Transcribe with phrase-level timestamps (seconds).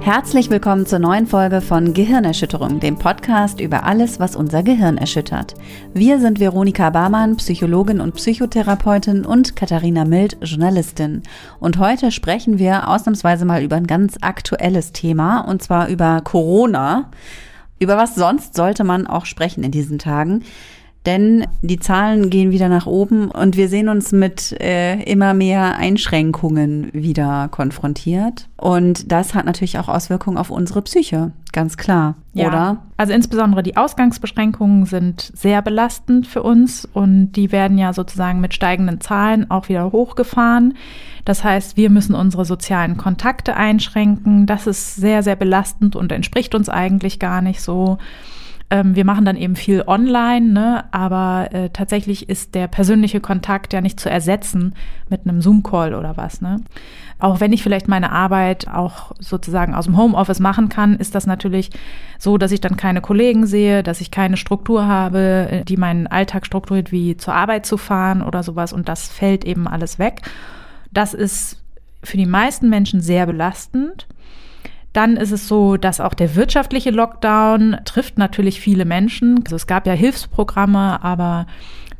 [0.00, 5.54] Herzlich willkommen zur neuen Folge von Gehirnerschütterung, dem Podcast über alles, was unser Gehirn erschüttert.
[5.92, 11.24] Wir sind Veronika Barmann, Psychologin und Psychotherapeutin und Katharina Mild, Journalistin.
[11.58, 17.10] Und heute sprechen wir ausnahmsweise mal über ein ganz aktuelles Thema, und zwar über Corona.
[17.84, 20.42] Über was sonst sollte man auch sprechen in diesen Tagen?
[21.06, 25.76] denn die Zahlen gehen wieder nach oben und wir sehen uns mit äh, immer mehr
[25.76, 28.48] Einschränkungen wieder konfrontiert.
[28.56, 32.48] Und das hat natürlich auch Auswirkungen auf unsere Psyche, ganz klar, ja.
[32.48, 32.82] oder?
[32.98, 38.52] Also insbesondere die Ausgangsbeschränkungen sind sehr belastend für uns und die werden ja sozusagen mit
[38.52, 40.74] steigenden Zahlen auch wieder hochgefahren.
[41.24, 44.44] Das heißt, wir müssen unsere sozialen Kontakte einschränken.
[44.44, 47.96] Das ist sehr, sehr belastend und entspricht uns eigentlich gar nicht so.
[48.70, 50.84] Ähm, wir machen dann eben viel online, ne?
[50.90, 54.74] aber äh, tatsächlich ist der persönliche Kontakt ja nicht zu ersetzen
[55.08, 56.40] mit einem Zoom-Call oder was.
[56.40, 56.60] Ne?
[57.18, 61.26] Auch wenn ich vielleicht meine Arbeit auch sozusagen aus dem Homeoffice machen kann, ist das
[61.26, 61.70] natürlich
[62.18, 66.06] so, dass ich dann keine Kollegen sehe, dass ich keine Struktur habe, äh, die meinen
[66.06, 68.72] Alltag strukturiert, wie zur Arbeit zu fahren oder sowas.
[68.72, 70.22] Und das fällt eben alles weg.
[70.90, 71.62] Das ist
[72.02, 74.06] für die meisten Menschen sehr belastend.
[74.94, 79.40] Dann ist es so, dass auch der wirtschaftliche Lockdown trifft natürlich viele Menschen.
[79.44, 81.46] Also es gab ja Hilfsprogramme, aber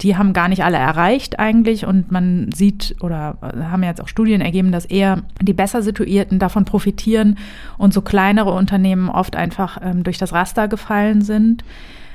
[0.01, 4.41] die haben gar nicht alle erreicht eigentlich und man sieht oder haben jetzt auch Studien
[4.41, 7.37] ergeben, dass eher die besser situierten davon profitieren
[7.79, 11.65] und so kleinere Unternehmen oft einfach ähm, durch das Raster gefallen sind.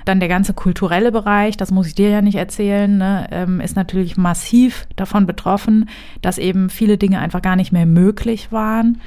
[0.05, 3.75] Dann der ganze kulturelle Bereich, das muss ich dir ja nicht erzählen, ne, ähm, ist
[3.75, 5.89] natürlich massiv davon betroffen,
[6.21, 8.99] dass eben viele Dinge einfach gar nicht mehr möglich waren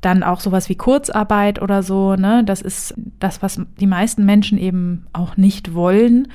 [0.00, 2.44] dann auch sowas wie Kurzarbeit oder so, ne?
[2.44, 6.28] Das ist das, was die meisten Menschen eben auch nicht wollen.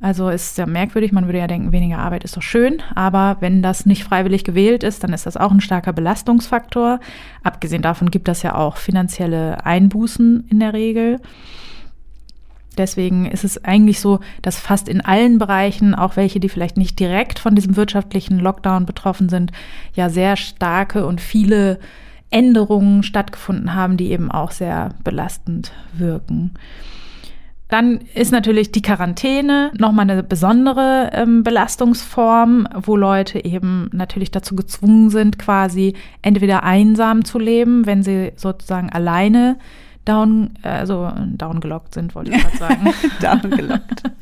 [0.00, 3.62] Also ist ja merkwürdig, man würde ja denken, weniger Arbeit ist doch schön, aber wenn
[3.62, 6.98] das nicht freiwillig gewählt ist, dann ist das auch ein starker Belastungsfaktor.
[7.44, 11.20] Abgesehen davon gibt das ja auch finanzielle Einbußen in der Regel.
[12.76, 16.98] Deswegen ist es eigentlich so, dass fast in allen Bereichen, auch welche, die vielleicht nicht
[16.98, 19.52] direkt von diesem wirtschaftlichen Lockdown betroffen sind,
[19.94, 21.78] ja sehr starke und viele
[22.32, 26.52] Änderungen stattgefunden haben, die eben auch sehr belastend wirken.
[27.72, 34.54] Dann ist natürlich die Quarantäne nochmal eine besondere ähm, Belastungsform, wo Leute eben natürlich dazu
[34.54, 39.56] gezwungen sind, quasi entweder einsam zu leben, wenn sie sozusagen alleine
[40.04, 42.94] down, also down gelockt sind, wollte ich gerade sagen.
[43.20, 44.02] down gelockt.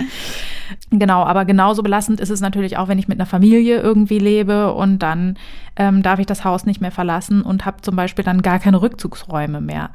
[0.93, 4.73] Genau, aber genauso belastend ist es natürlich auch, wenn ich mit einer Familie irgendwie lebe
[4.73, 5.37] und dann
[5.77, 8.83] ähm, darf ich das Haus nicht mehr verlassen und habe zum Beispiel dann gar keine
[8.83, 9.91] Rückzugsräume mehr.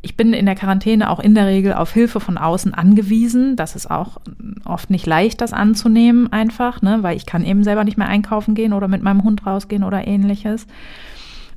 [0.00, 3.56] Ich bin in der Quarantäne auch in der Regel auf Hilfe von außen angewiesen.
[3.56, 4.18] Das ist auch
[4.64, 8.54] oft nicht leicht, das anzunehmen einfach, ne, weil ich kann eben selber nicht mehr einkaufen
[8.54, 10.66] gehen oder mit meinem Hund rausgehen oder ähnliches.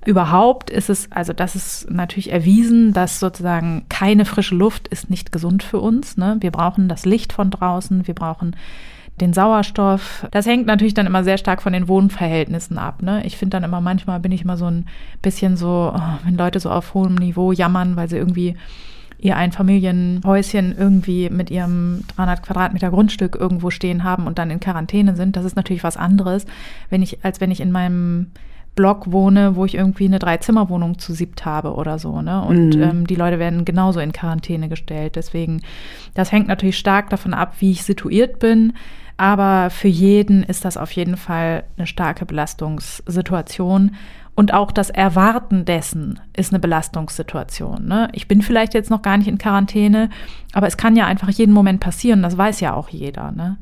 [0.06, 5.32] Überhaupt ist es, also das ist natürlich erwiesen, dass sozusagen keine frische Luft ist nicht
[5.32, 6.18] gesund für uns.
[6.18, 6.38] Ne?
[6.40, 8.56] Wir brauchen das Licht von draußen, wir brauchen
[9.20, 10.26] den Sauerstoff.
[10.32, 13.04] Das hängt natürlich dann immer sehr stark von den Wohnverhältnissen ab.
[13.04, 13.24] Ne?
[13.26, 14.88] Ich finde dann immer, manchmal bin ich immer so ein
[15.22, 18.56] bisschen so, oh, wenn Leute so auf hohem Niveau jammern, weil sie irgendwie
[19.20, 25.16] ihr Einfamilienhäuschen irgendwie mit ihrem 300 Quadratmeter Grundstück irgendwo stehen haben und dann in Quarantäne
[25.16, 25.36] sind.
[25.36, 26.48] Das ist natürlich was anderes,
[26.90, 28.32] wenn ich, als wenn ich in meinem
[28.82, 32.24] Block wohne, wo ich irgendwie eine Dreizimmerwohnung zu siebt habe oder so.
[32.24, 32.44] Ne?
[32.44, 32.82] Und mhm.
[32.82, 35.16] ähm, die Leute werden genauso in Quarantäne gestellt.
[35.16, 35.62] Deswegen,
[36.16, 38.74] das hängt natürlich stark davon ab, wie ich situiert bin.
[39.18, 43.92] Aber für jeden ist das auf jeden Fall eine starke Belastungssituation.
[44.34, 47.86] Und auch das Erwarten dessen ist eine Belastungssituation.
[47.86, 48.10] Ne?
[48.14, 50.10] Ich bin vielleicht jetzt noch gar nicht in Quarantäne,
[50.54, 52.24] aber es kann ja einfach jeden Moment passieren.
[52.24, 53.32] Das weiß ja auch jeder.
[53.32, 53.58] Ne?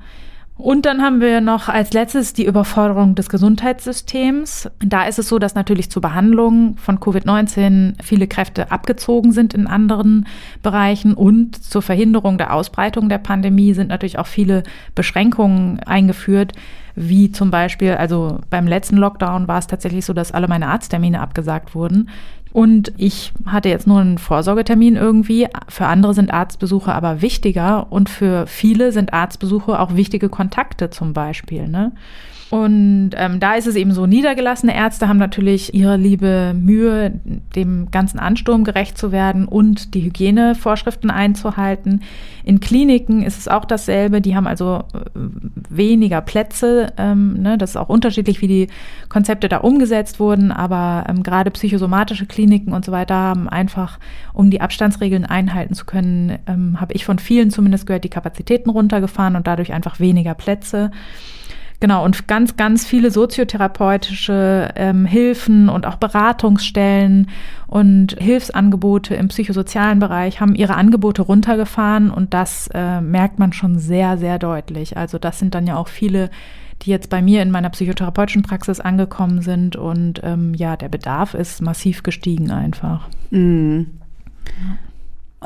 [0.61, 4.69] Und dann haben wir noch als letztes die Überforderung des Gesundheitssystems.
[4.79, 9.67] Da ist es so, dass natürlich zur Behandlung von Covid-19 viele Kräfte abgezogen sind in
[9.67, 10.27] anderen
[10.61, 14.63] Bereichen und zur Verhinderung der Ausbreitung der Pandemie sind natürlich auch viele
[14.95, 16.51] Beschränkungen eingeführt,
[16.94, 21.21] wie zum Beispiel, also beim letzten Lockdown war es tatsächlich so, dass alle meine Arzttermine
[21.21, 22.09] abgesagt wurden.
[22.51, 25.48] Und ich hatte jetzt nur einen Vorsorgetermin irgendwie.
[25.68, 31.13] Für andere sind Arztbesuche aber wichtiger und für viele sind Arztbesuche auch wichtige Kontakte zum
[31.13, 31.68] Beispiel.
[31.68, 31.92] Ne?
[32.50, 37.19] Und ähm, da ist es eben so, niedergelassene Ärzte haben natürlich ihre liebe Mühe,
[37.56, 42.01] dem ganzen Ansturm gerecht zu werden und die Hygienevorschriften einzuhalten.
[42.44, 44.19] In Kliniken ist es auch dasselbe.
[44.19, 45.00] Die haben also äh,
[45.69, 46.92] weniger Plätze.
[46.98, 47.60] Ähm, ne?
[47.60, 48.68] Das ist auch unterschiedlich, wie die
[49.10, 50.51] Konzepte da umgesetzt wurden.
[50.51, 54.00] Aber ähm, gerade psychosomatische Kliniken und so weiter haben einfach,
[54.34, 58.72] um die Abstandsregeln einhalten zu können, ähm, habe ich von vielen zumindest gehört, die Kapazitäten
[58.72, 60.90] runtergefahren und dadurch einfach weniger Plätze.
[61.81, 67.29] Genau, und ganz, ganz viele soziotherapeutische ähm, Hilfen und auch Beratungsstellen
[67.67, 73.79] und Hilfsangebote im psychosozialen Bereich haben ihre Angebote runtergefahren und das äh, merkt man schon
[73.79, 74.97] sehr, sehr deutlich.
[74.97, 76.29] Also das sind dann ja auch viele,
[76.81, 81.33] die jetzt bei mir in meiner psychotherapeutischen Praxis angekommen sind und ähm, ja, der Bedarf
[81.33, 83.07] ist massiv gestiegen einfach.
[83.31, 83.83] Mm.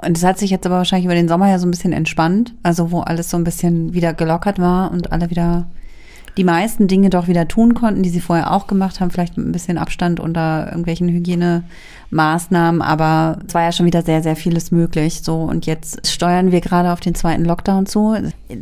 [0.01, 2.55] Und es hat sich jetzt aber wahrscheinlich über den Sommer ja so ein bisschen entspannt,
[2.63, 5.67] also wo alles so ein bisschen wieder gelockert war und alle wieder
[6.37, 9.47] die meisten Dinge doch wieder tun konnten, die sie vorher auch gemacht haben, vielleicht mit
[9.47, 14.71] ein bisschen Abstand unter irgendwelchen Hygienemaßnahmen, aber es war ja schon wieder sehr, sehr vieles
[14.71, 15.21] möglich.
[15.21, 18.15] So und jetzt steuern wir gerade auf den zweiten Lockdown zu.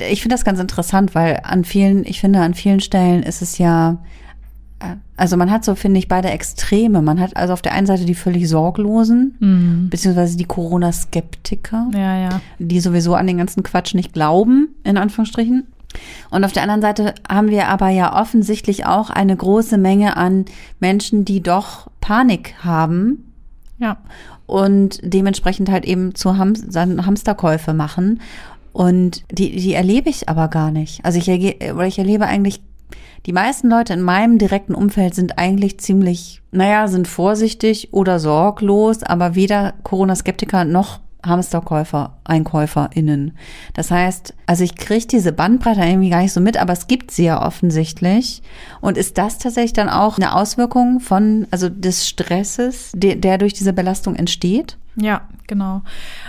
[0.10, 3.58] Ich finde das ganz interessant, weil an vielen, ich finde, an vielen Stellen ist es
[3.58, 3.98] ja
[5.16, 7.02] also man hat so, finde ich, beide Extreme.
[7.02, 9.90] Man hat also auf der einen Seite die völlig Sorglosen, mhm.
[9.90, 12.42] beziehungsweise die Corona-Skeptiker, ja, ja.
[12.58, 15.68] die sowieso an den ganzen Quatsch nicht glauben, in Anführungsstrichen.
[16.30, 20.46] Und auf der anderen Seite haben wir aber ja offensichtlich auch eine große Menge an
[20.80, 23.34] Menschen, die doch Panik haben.
[23.80, 23.98] Ja.
[24.46, 28.22] Und dementsprechend halt eben zu Ham Hamsterkäufe machen.
[28.74, 31.04] Und die, die erlebe ich aber gar nicht.
[31.04, 32.62] Also ich, oder ich erlebe eigentlich,
[33.26, 39.04] die meisten Leute in meinem direkten Umfeld sind eigentlich ziemlich, naja, sind vorsichtig oder sorglos,
[39.04, 43.38] aber weder Corona-Skeptiker noch Hamsterkäufer, EinkäuferInnen.
[43.74, 47.12] Das heißt, also ich kriege diese Bandbreite irgendwie gar nicht so mit, aber es gibt
[47.12, 48.42] sie ja offensichtlich.
[48.82, 53.54] Und ist das tatsächlich dann auch eine Auswirkung von, also des Stresses, der, der durch
[53.54, 54.78] diese Belastung entsteht?
[54.96, 55.84] Ja, genau.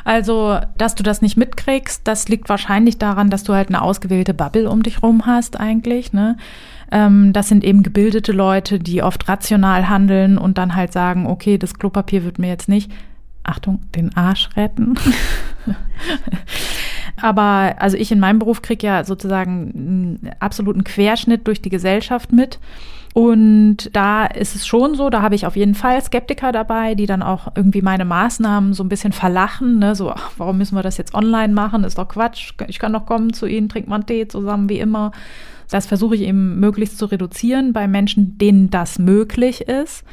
[0.05, 4.35] Also, dass du das nicht mitkriegst, das liegt wahrscheinlich daran, dass du halt eine ausgewählte
[4.35, 6.37] Bubble um dich rum hast eigentlich, ne?
[6.93, 11.59] Ähm, das sind eben gebildete Leute, die oft rational handeln und dann halt sagen, okay,
[11.59, 12.93] das Klopapier wird mir jetzt nicht
[13.45, 14.95] Achtung, den Arsch retten.
[17.21, 22.33] Aber also ich in meinem Beruf kriege ja sozusagen einen absoluten Querschnitt durch die Gesellschaft
[22.33, 22.59] mit.
[23.15, 27.05] Und da ist es schon so, da habe ich auf jeden Fall Skeptiker dabei, die
[27.05, 29.79] dann auch irgendwie meine Maßnahmen so ein bisschen verlachen.
[29.79, 29.95] Ne?
[29.95, 31.85] So, ach, warum müssen wir das jetzt online machen?
[31.85, 32.55] Ist doch Quatsch.
[32.69, 35.13] Ich kann doch kommen zu Ihnen, trinkt man Tee zusammen wie immer.
[35.71, 40.05] Das versuche ich eben möglichst zu reduzieren bei Menschen, denen das möglich ist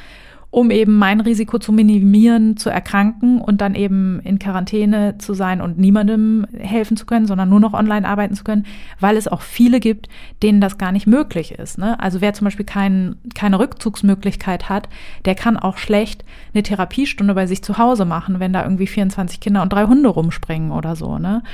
[0.50, 5.60] um eben mein Risiko zu minimieren, zu erkranken und dann eben in Quarantäne zu sein
[5.60, 8.66] und niemandem helfen zu können, sondern nur noch online arbeiten zu können,
[8.98, 10.08] weil es auch viele gibt,
[10.42, 11.78] denen das gar nicht möglich ist.
[11.78, 11.98] Ne?
[12.00, 14.88] Also wer zum Beispiel kein, keine Rückzugsmöglichkeit hat,
[15.24, 19.38] der kann auch schlecht eine Therapiestunde bei sich zu Hause machen, wenn da irgendwie 24
[19.38, 21.18] Kinder und drei Hunde rumspringen oder so.
[21.18, 21.44] Ne?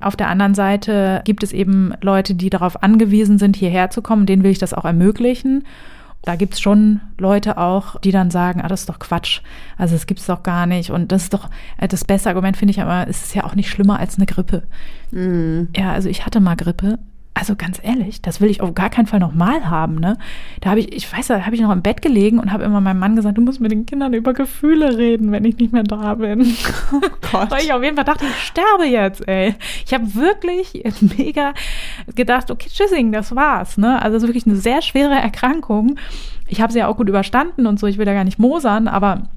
[0.00, 4.26] Auf der anderen Seite gibt es eben Leute, die darauf angewiesen sind, hierher zu kommen,
[4.26, 5.62] denen will ich das auch ermöglichen
[6.24, 9.40] da gibt's schon Leute auch, die dann sagen, ah, das ist doch Quatsch.
[9.76, 10.90] Also das gibt's doch gar nicht.
[10.90, 13.54] Und das ist doch äh, das beste Argument, finde ich aber, es ist ja auch
[13.54, 14.62] nicht schlimmer als eine Grippe.
[15.10, 15.64] Mm.
[15.76, 16.98] Ja, also ich hatte mal Grippe
[17.36, 19.96] also ganz ehrlich, das will ich auf gar keinen Fall nochmal haben.
[19.96, 20.16] Ne?
[20.60, 22.80] Da habe ich, ich weiß, da habe ich noch im Bett gelegen und habe immer
[22.80, 25.82] meinem Mann gesagt, du musst mit den Kindern über Gefühle reden, wenn ich nicht mehr
[25.82, 26.54] da bin.
[26.92, 27.00] Oh
[27.32, 27.50] Gott.
[27.50, 29.54] Weil ich auf jeden Fall dachte, ich sterbe jetzt, ey.
[29.84, 30.84] Ich habe wirklich
[31.16, 31.54] mega
[32.14, 33.78] gedacht, okay, tschüssing, das war's.
[33.78, 34.00] Ne?
[34.00, 35.96] Also es ist wirklich eine sehr schwere Erkrankung.
[36.46, 38.86] Ich habe sie ja auch gut überstanden und so, ich will da gar nicht mosern,
[38.86, 39.28] aber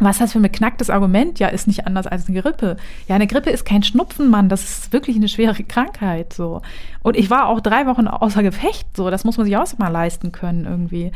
[0.00, 1.38] was ist das für ein beknacktes Argument?
[1.38, 2.76] Ja, ist nicht anders als eine Grippe.
[3.06, 4.48] Ja, eine Grippe ist kein Schnupfen, Mann.
[4.48, 6.62] Das ist wirklich eine schwere Krankheit, so.
[7.02, 9.10] Und ich war auch drei Wochen außer Gefecht, so.
[9.10, 11.12] Das muss man sich auch mal leisten können, irgendwie.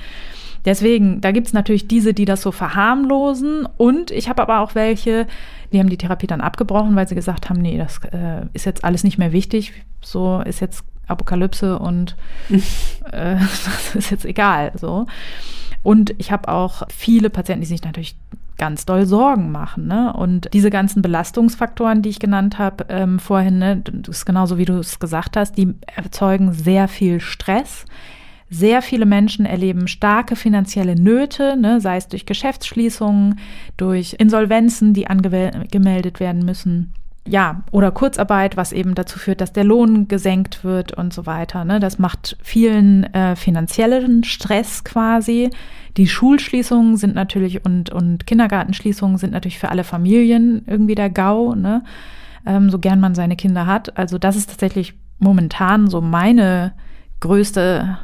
[0.65, 3.67] Deswegen, da gibt's natürlich diese, die das so verharmlosen.
[3.77, 5.27] Und ich habe aber auch welche,
[5.73, 8.85] die haben die Therapie dann abgebrochen, weil sie gesagt haben, nee, das äh, ist jetzt
[8.85, 9.73] alles nicht mehr wichtig.
[10.01, 12.17] So ist jetzt Apokalypse und
[12.51, 15.07] äh, das ist jetzt egal, so.
[15.83, 18.17] Und ich habe auch viele Patienten, die sich natürlich
[18.57, 19.87] ganz doll Sorgen machen.
[19.87, 20.13] Ne?
[20.13, 24.65] Und diese ganzen Belastungsfaktoren, die ich genannt habe ähm, vorhin, ne, das ist genauso wie
[24.65, 27.85] du es gesagt hast, die erzeugen sehr viel Stress.
[28.51, 33.41] Sehr viele Menschen erleben starke finanzielle Nöte, ne, sei es durch Geschäftsschließungen,
[33.77, 36.93] durch Insolvenzen, die angemeldet werden müssen.
[37.27, 41.65] Ja, oder Kurzarbeit, was eben dazu führt, dass der Lohn gesenkt wird und so weiter.
[41.65, 41.81] Ne?
[41.81, 45.51] Das macht vielen äh, finanziellen Stress quasi.
[45.97, 51.55] Die Schulschließungen sind natürlich und, und Kindergartenschließungen sind natürlich für alle Familien irgendwie der GAU,
[51.55, 51.83] ne?
[52.47, 53.97] Ähm, so gern man seine Kinder hat.
[53.97, 56.75] Also das ist tatsächlich momentan so meine
[57.21, 57.97] größte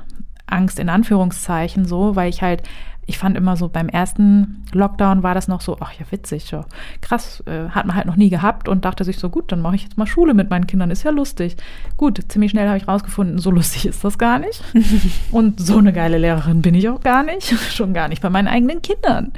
[0.46, 2.62] Angst in Anführungszeichen so, weil ich halt
[3.10, 6.64] ich fand immer so beim ersten Lockdown war das noch so, ach ja, witzig, ja,
[7.00, 9.74] krass, äh, hat man halt noch nie gehabt und dachte sich so, gut, dann mache
[9.74, 11.56] ich jetzt mal Schule mit meinen Kindern, ist ja lustig.
[11.96, 14.62] Gut, ziemlich schnell habe ich rausgefunden, so lustig ist das gar nicht.
[15.32, 18.46] und so eine geile Lehrerin bin ich auch gar nicht, schon gar nicht bei meinen
[18.46, 19.32] eigenen Kindern.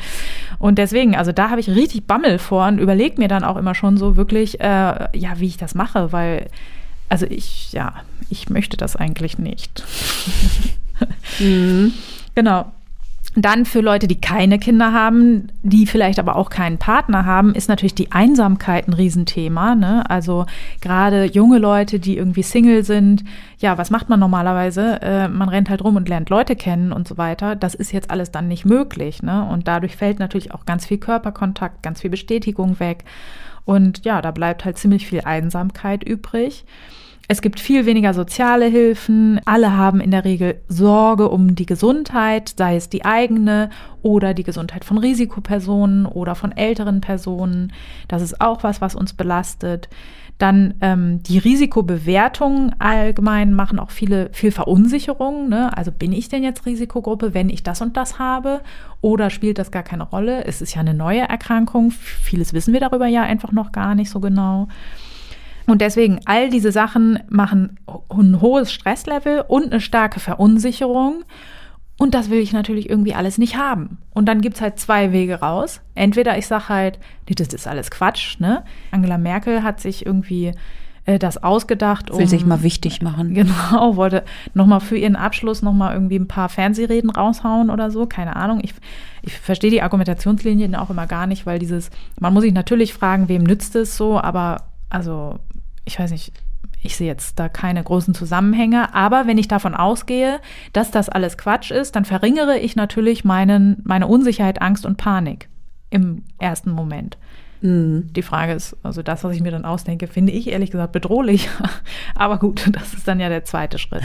[0.59, 3.75] Und deswegen, also da habe ich richtig Bammel vor und überlege mir dann auch immer
[3.75, 6.51] schon so wirklich, äh, ja, wie ich das mache, weil,
[7.09, 7.95] also ich, ja,
[8.29, 9.83] ich möchte das eigentlich nicht.
[11.39, 11.95] mhm.
[12.35, 12.73] Genau.
[13.35, 17.67] Dann für Leute, die keine Kinder haben, die vielleicht aber auch keinen Partner haben, ist
[17.69, 19.75] natürlich die Einsamkeit ein Riesenthema.
[19.75, 20.09] Ne?
[20.11, 20.45] Also
[20.83, 23.25] gerade junge Leute, die irgendwie Single sind,
[23.59, 25.01] ja, was macht man normalerweise?
[25.01, 27.57] Äh, man rennt halt rum und lernt Leute kennen und so weiter.
[27.57, 29.23] Das ist jetzt alles dann nicht möglich.
[29.23, 29.49] Ne?
[29.49, 33.05] Und dadurch fällt natürlich auch ganz viel Körperkontakt, ganz viel Bestätigung weg.
[33.65, 36.67] Und ja, da bleibt halt ziemlich viel Einsamkeit übrig.
[37.29, 39.41] Es gibt viel weniger soziale Hilfen.
[39.45, 43.71] Alle haben in der Regel Sorge um die Gesundheit, sei es die eigene
[44.03, 47.73] oder die Gesundheit von Risikopersonen oder von älteren Personen.
[48.09, 49.89] Das ist auch was, was uns belastet.
[50.39, 55.49] Dann ähm, die Risikobewertung allgemein machen auch viele viel Verunsicherung.
[55.49, 55.77] Ne?
[55.77, 58.61] Also bin ich denn jetzt Risikogruppe, wenn ich das und das habe?
[59.01, 60.45] Oder spielt das gar keine Rolle?
[60.45, 61.93] Es ist ja eine neue Erkrankung.
[61.93, 64.67] Vieles wissen wir darüber ja einfach noch gar nicht so genau.
[65.67, 67.79] Und deswegen, all diese Sachen machen
[68.09, 71.25] ein hohes Stresslevel und eine starke Verunsicherung.
[71.99, 73.99] Und das will ich natürlich irgendwie alles nicht haben.
[74.11, 75.81] Und dann gibt es halt zwei Wege raus.
[75.95, 78.41] Entweder ich sage halt, das ist alles Quatsch.
[78.41, 78.65] Ne?
[78.91, 80.53] Angela Merkel hat sich irgendwie
[81.05, 82.11] äh, das ausgedacht.
[82.11, 83.35] Um, will sich mal wichtig machen.
[83.43, 88.07] Genau, wollte nochmal für ihren Abschluss nochmal irgendwie ein paar Fernsehreden raushauen oder so.
[88.07, 88.61] Keine Ahnung.
[88.63, 88.75] Ich,
[89.23, 93.29] ich verstehe die Argumentationslinien auch immer gar nicht, weil dieses, man muss sich natürlich fragen,
[93.29, 95.39] wem nützt es so, aber also
[95.85, 96.33] ich weiß nicht,
[96.83, 100.41] ich sehe jetzt da keine großen Zusammenhänge, aber wenn ich davon ausgehe,
[100.73, 105.49] dass das alles Quatsch ist, dann verringere ich natürlich meinen, meine Unsicherheit, Angst und Panik
[105.91, 107.19] im ersten Moment.
[107.61, 108.13] Mhm.
[108.13, 111.49] Die Frage ist, also das, was ich mir dann ausdenke, finde ich ehrlich gesagt bedrohlich.
[112.15, 114.03] Aber gut, das ist dann ja der zweite Schritt.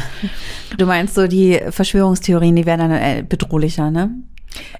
[0.77, 4.11] Du meinst so, die Verschwörungstheorien, die werden dann äh, bedrohlicher, ne?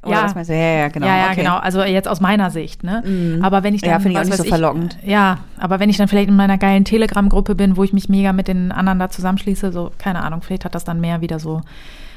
[0.03, 0.23] Oder ja.
[0.23, 0.53] was meinst du?
[0.53, 1.07] Ja, ja, genau.
[1.07, 1.35] Ja, ja, okay.
[1.35, 1.57] genau.
[1.57, 3.03] Also jetzt aus meiner Sicht, ne?
[3.05, 3.43] Mhm.
[3.43, 3.91] Aber wenn ich dann.
[3.91, 4.97] Ja, finde ich auch nicht so ich, verlockend.
[5.03, 8.33] Ja, aber wenn ich dann vielleicht in meiner geilen Telegram-Gruppe bin, wo ich mich mega
[8.33, 11.61] mit den anderen da zusammenschließe, so, keine Ahnung, vielleicht hat das dann mehr wieder so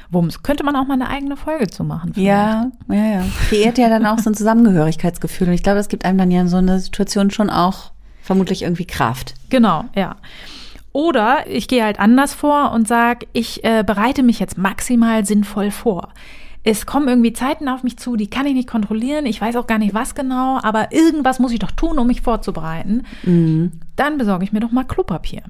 [0.09, 0.43] Wumms.
[0.43, 2.13] Könnte man auch mal eine eigene Folge zu machen.
[2.13, 2.27] Vielleicht.
[2.27, 3.23] Ja, ja, ja.
[3.49, 5.47] Kreiert ja dann auch so ein Zusammengehörigkeitsgefühl.
[5.47, 7.91] Und ich glaube, es gibt einem dann ja in so einer Situation schon auch
[8.21, 9.35] vermutlich irgendwie Kraft.
[9.49, 10.17] Genau, ja.
[10.93, 15.71] Oder ich gehe halt anders vor und sage, ich äh, bereite mich jetzt maximal sinnvoll
[15.71, 16.09] vor
[16.63, 19.25] es kommen irgendwie Zeiten auf mich zu, die kann ich nicht kontrollieren.
[19.25, 22.21] Ich weiß auch gar nicht, was genau, aber irgendwas muss ich doch tun, um mich
[22.21, 23.03] vorzubereiten.
[23.23, 23.71] Mhm.
[23.95, 25.41] Dann besorge ich mir doch mal Klopapier.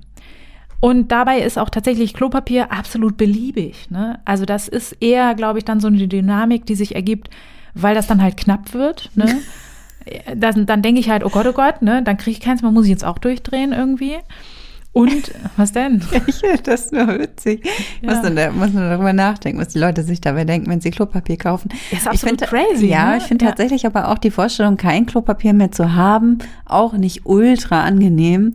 [0.79, 3.91] Und dabei ist auch tatsächlich Klopapier absolut beliebig.
[3.91, 4.19] Ne?
[4.25, 7.29] Also das ist eher, glaube ich, dann so eine Dynamik, die sich ergibt,
[7.75, 9.11] weil das dann halt knapp wird.
[9.13, 9.41] Ne?
[10.35, 12.01] das, dann denke ich halt, oh Gott, oh Gott, ne?
[12.03, 14.17] dann kriege ich keins, man muss ich jetzt auch durchdrehen irgendwie.
[14.93, 16.01] Und was denn?
[16.27, 17.65] ich das nur witzig.
[18.01, 18.13] Ja.
[18.13, 20.91] Muss, man da, muss man darüber nachdenken, was die Leute sich dabei denken, wenn sie
[20.91, 21.69] Klopapier kaufen.
[21.91, 22.87] Das ist absolut ich find, crazy.
[22.87, 23.17] Ja, ne?
[23.17, 23.51] ich finde ja.
[23.51, 28.51] tatsächlich aber auch die Vorstellung, kein Klopapier mehr zu haben, auch nicht ultra angenehm.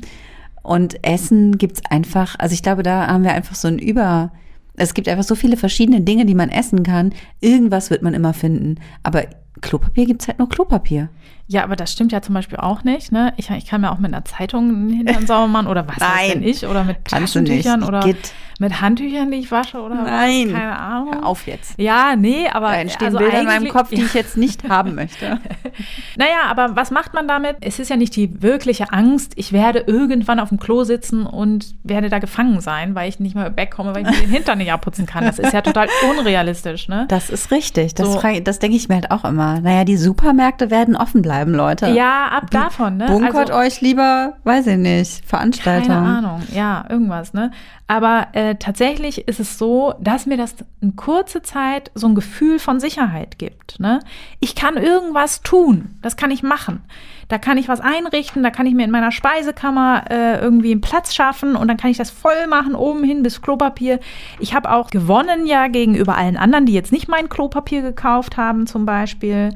[0.62, 4.32] Und Essen gibt's einfach, also ich glaube, da haben wir einfach so ein Über.
[4.76, 7.12] Es gibt einfach so viele verschiedene Dinge, die man essen kann.
[7.40, 8.76] Irgendwas wird man immer finden.
[9.02, 9.24] Aber
[9.60, 11.08] Klopapier gibt's halt nur Klopapier.
[11.48, 13.12] Ja, aber das stimmt ja zum Beispiel auch nicht.
[13.12, 13.32] Ne?
[13.36, 16.42] Ich, ich kann mir auch mit einer Zeitung hinter den Sauermann oder was Nein, denn
[16.42, 18.32] ich oder mit Taschentüchern oder Geht.
[18.58, 20.46] Mit Handtüchern, die ich wasche oder Nein.
[20.46, 20.54] Was?
[20.54, 21.14] keine Ahnung.
[21.14, 21.78] Hör auf jetzt.
[21.78, 24.94] Ja, nee, aber da entstehen also Bilder in meinem Kopf, die ich jetzt nicht haben
[24.94, 25.38] möchte.
[26.16, 27.56] naja, aber was macht man damit?
[27.60, 31.74] Es ist ja nicht die wirkliche Angst, ich werde irgendwann auf dem Klo sitzen und
[31.82, 34.72] werde da gefangen sein, weil ich nicht mehr wegkomme, weil ich mir den Hintern nicht
[34.72, 35.24] abputzen kann.
[35.24, 37.04] Das ist ja total unrealistisch, ne?
[37.08, 37.94] Das ist richtig.
[37.94, 38.20] Das, so.
[38.42, 39.60] das denke ich mir halt auch immer.
[39.60, 41.88] Naja, die Supermärkte werden offen bleiben Leute.
[41.88, 43.06] Ja, ab davon, ne?
[43.06, 45.88] Bunkert also, euch lieber, weiß ich nicht, Veranstalter.
[45.88, 47.50] Keine Ahnung, ja, irgendwas, ne?
[47.88, 52.58] Aber äh, tatsächlich ist es so, dass mir das in kurze Zeit so ein Gefühl
[52.58, 53.78] von Sicherheit gibt.
[53.78, 54.00] Ne?
[54.40, 56.82] Ich kann irgendwas tun, das kann ich machen.
[57.28, 60.80] Da kann ich was einrichten, da kann ich mir in meiner Speisekammer äh, irgendwie einen
[60.80, 64.00] Platz schaffen und dann kann ich das voll machen, oben hin bis Klopapier.
[64.38, 68.66] Ich habe auch gewonnen ja gegenüber allen anderen, die jetzt nicht mein Klopapier gekauft haben
[68.66, 69.50] zum Beispiel.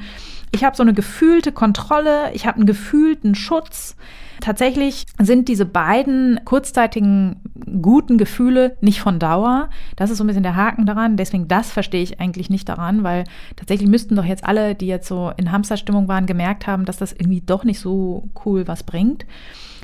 [0.52, 3.96] Ich habe so eine gefühlte Kontrolle, ich habe einen gefühlten Schutz.
[4.40, 7.36] Tatsächlich sind diese beiden kurzzeitigen
[7.82, 9.68] guten Gefühle nicht von Dauer.
[9.96, 11.16] Das ist so ein bisschen der Haken daran.
[11.16, 13.24] Deswegen, das verstehe ich eigentlich nicht daran, weil
[13.56, 17.12] tatsächlich müssten doch jetzt alle, die jetzt so in Hamsterstimmung waren, gemerkt haben, dass das
[17.12, 19.26] irgendwie doch nicht so cool was bringt.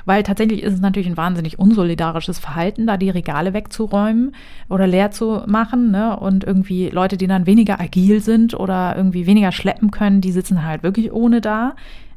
[0.07, 4.35] weil tatsächlich ist es natürlich ein wahnsinnig unsolidarisches Verhalten, da die Regale wegzuräumen
[4.71, 5.91] oder leer zu machen.
[5.91, 6.19] Ne?
[6.19, 10.65] Und irgendwie Leute, die dann weniger agil sind oder irgendwie weniger schleppen können, die sitzen
[10.65, 11.75] halt wirklich ohne da.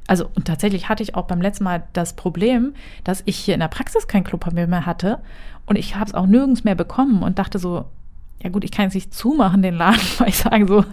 [0.10, 2.74] Also, und tatsächlich hatte ich auch beim letzten Mal das Problem,
[3.04, 5.20] dass ich hier in der Praxis kein Klopapier mehr hatte
[5.68, 7.86] und ich habe es auch nirgends mehr bekommen und dachte so,
[8.42, 10.84] ja gut, ich kann jetzt nicht zumachen den Laden, weil ich sage so,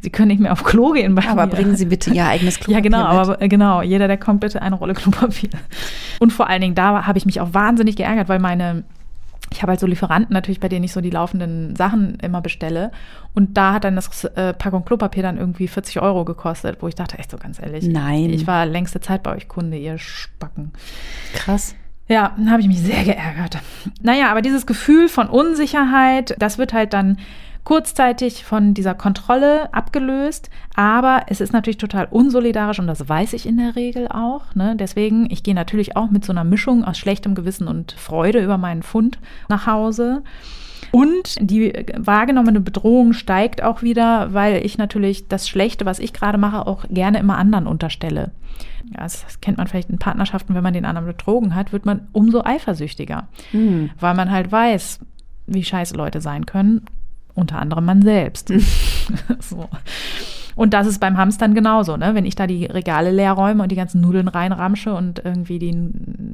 [0.00, 1.52] Sie können nicht mehr auf Klo gehen bei Aber mir.
[1.52, 3.28] bringen Sie bitte Ihr eigenes Klopapier Ja, genau, mit.
[3.28, 5.50] aber äh, genau, jeder, der kommt, bitte eine Rolle Klopapier.
[6.20, 8.84] Und vor allen Dingen, da habe ich mich auch wahnsinnig geärgert, weil meine,
[9.50, 12.92] ich habe halt so Lieferanten natürlich, bei denen ich so die laufenden Sachen immer bestelle.
[13.34, 16.94] Und da hat dann das äh, Packung Klopapier dann irgendwie 40 Euro gekostet, wo ich
[16.94, 17.86] dachte, echt so ganz ehrlich.
[17.86, 18.30] Nein.
[18.30, 20.72] Ich war längste Zeit bei euch Kunde, ihr Spacken.
[21.34, 21.74] Krass.
[22.08, 23.58] Ja, dann habe ich mich sehr geärgert.
[24.02, 27.18] Naja, aber dieses Gefühl von Unsicherheit, das wird halt dann
[27.64, 33.46] kurzzeitig von dieser Kontrolle abgelöst, aber es ist natürlich total unsolidarisch und das weiß ich
[33.46, 34.54] in der Regel auch.
[34.54, 34.74] Ne?
[34.76, 38.58] Deswegen, ich gehe natürlich auch mit so einer Mischung aus schlechtem Gewissen und Freude über
[38.58, 40.22] meinen Fund nach Hause.
[40.90, 46.38] Und die wahrgenommene Bedrohung steigt auch wieder, weil ich natürlich das Schlechte, was ich gerade
[46.38, 48.30] mache, auch gerne immer anderen unterstelle.
[48.94, 52.08] Ja, das kennt man vielleicht in Partnerschaften, wenn man den anderen betrogen hat, wird man
[52.12, 53.90] umso eifersüchtiger, Hm.
[54.00, 55.00] weil man halt weiß,
[55.46, 56.86] wie scheiße Leute sein können,
[57.38, 58.48] unter anderem man selbst.
[59.40, 59.68] so.
[60.58, 62.16] Und das ist beim Hamstern genauso, ne?
[62.16, 65.72] Wenn ich da die Regale leer räume und die ganzen Nudeln reinramsche und irgendwie die,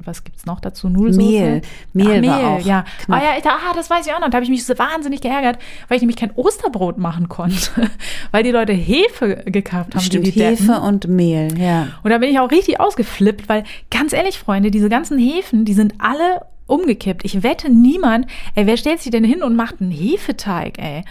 [0.03, 0.89] was gibt's noch dazu?
[0.89, 1.27] Nudelsoße?
[1.27, 1.63] Mehl.
[1.93, 2.87] Mehl war Mehl, auch ja.
[3.05, 3.21] knapp.
[3.21, 4.31] Ah, ja, ich, ah, das weiß ich auch noch.
[4.31, 5.59] Da habe ich mich so wahnsinnig geärgert,
[5.89, 7.91] weil ich nämlich kein Osterbrot machen konnte,
[8.31, 10.03] weil die Leute Hefe gekauft haben.
[10.03, 10.57] Stimmt, die die Deppen.
[10.57, 11.89] Hefe und Mehl, ja.
[12.03, 15.75] Und da bin ich auch richtig ausgeflippt, weil ganz ehrlich, Freunde, diese ganzen Hefen, die
[15.75, 17.25] sind alle umgekippt.
[17.25, 21.05] Ich wette niemand, ey, wer stellt sich denn hin und macht einen Hefeteig, ey?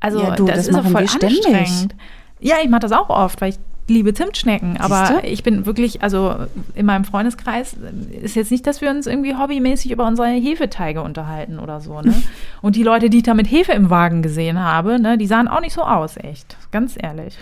[0.00, 1.46] Also Ja, du, das, das ist doch voll ständig.
[1.46, 1.94] anstrengend.
[2.40, 6.34] Ja, ich mache das auch oft, weil ich liebe Zimtschnecken, aber ich bin wirklich, also
[6.74, 7.76] in meinem Freundeskreis
[8.22, 12.14] ist jetzt nicht, dass wir uns irgendwie hobbymäßig über unsere Hefeteige unterhalten oder so, ne?
[12.62, 15.48] Und die Leute, die ich da mit Hefe im Wagen gesehen habe, ne, die sahen
[15.48, 16.56] auch nicht so aus, echt.
[16.70, 17.36] Ganz ehrlich.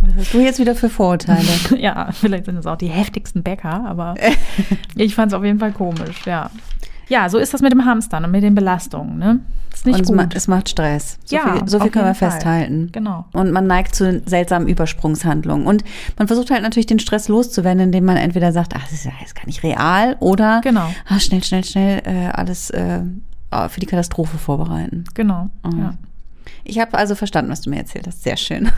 [0.00, 1.42] Was hast du jetzt wieder für Vorurteile?
[1.76, 4.14] Ja, vielleicht sind es auch die heftigsten Bäcker, aber
[4.94, 6.50] ich fand es auf jeden Fall komisch, ja.
[7.08, 9.40] Ja, so ist das mit dem Hamstern und mit den Belastungen, ne?
[9.72, 10.34] Ist nicht und es, gut.
[10.36, 11.18] es macht Stress.
[11.24, 12.30] So Ja, viel, so viel können wir Fall.
[12.30, 12.90] festhalten.
[12.92, 13.24] Genau.
[13.32, 15.66] Und man neigt zu seltsamen Übersprungshandlungen.
[15.66, 15.82] Und
[16.16, 19.12] man versucht halt natürlich den Stress loszuwerden, indem man entweder sagt, ach, das ist ja
[19.20, 20.88] jetzt gar nicht real, oder Genau.
[21.08, 23.00] ah, schnell, schnell, schnell äh, alles äh,
[23.68, 25.04] für die Katastrophe vorbereiten.
[25.14, 25.50] Genau.
[25.64, 25.78] Mhm.
[25.78, 25.94] Ja.
[26.62, 28.22] Ich habe also verstanden, was du mir erzählt hast.
[28.22, 28.70] Sehr schön.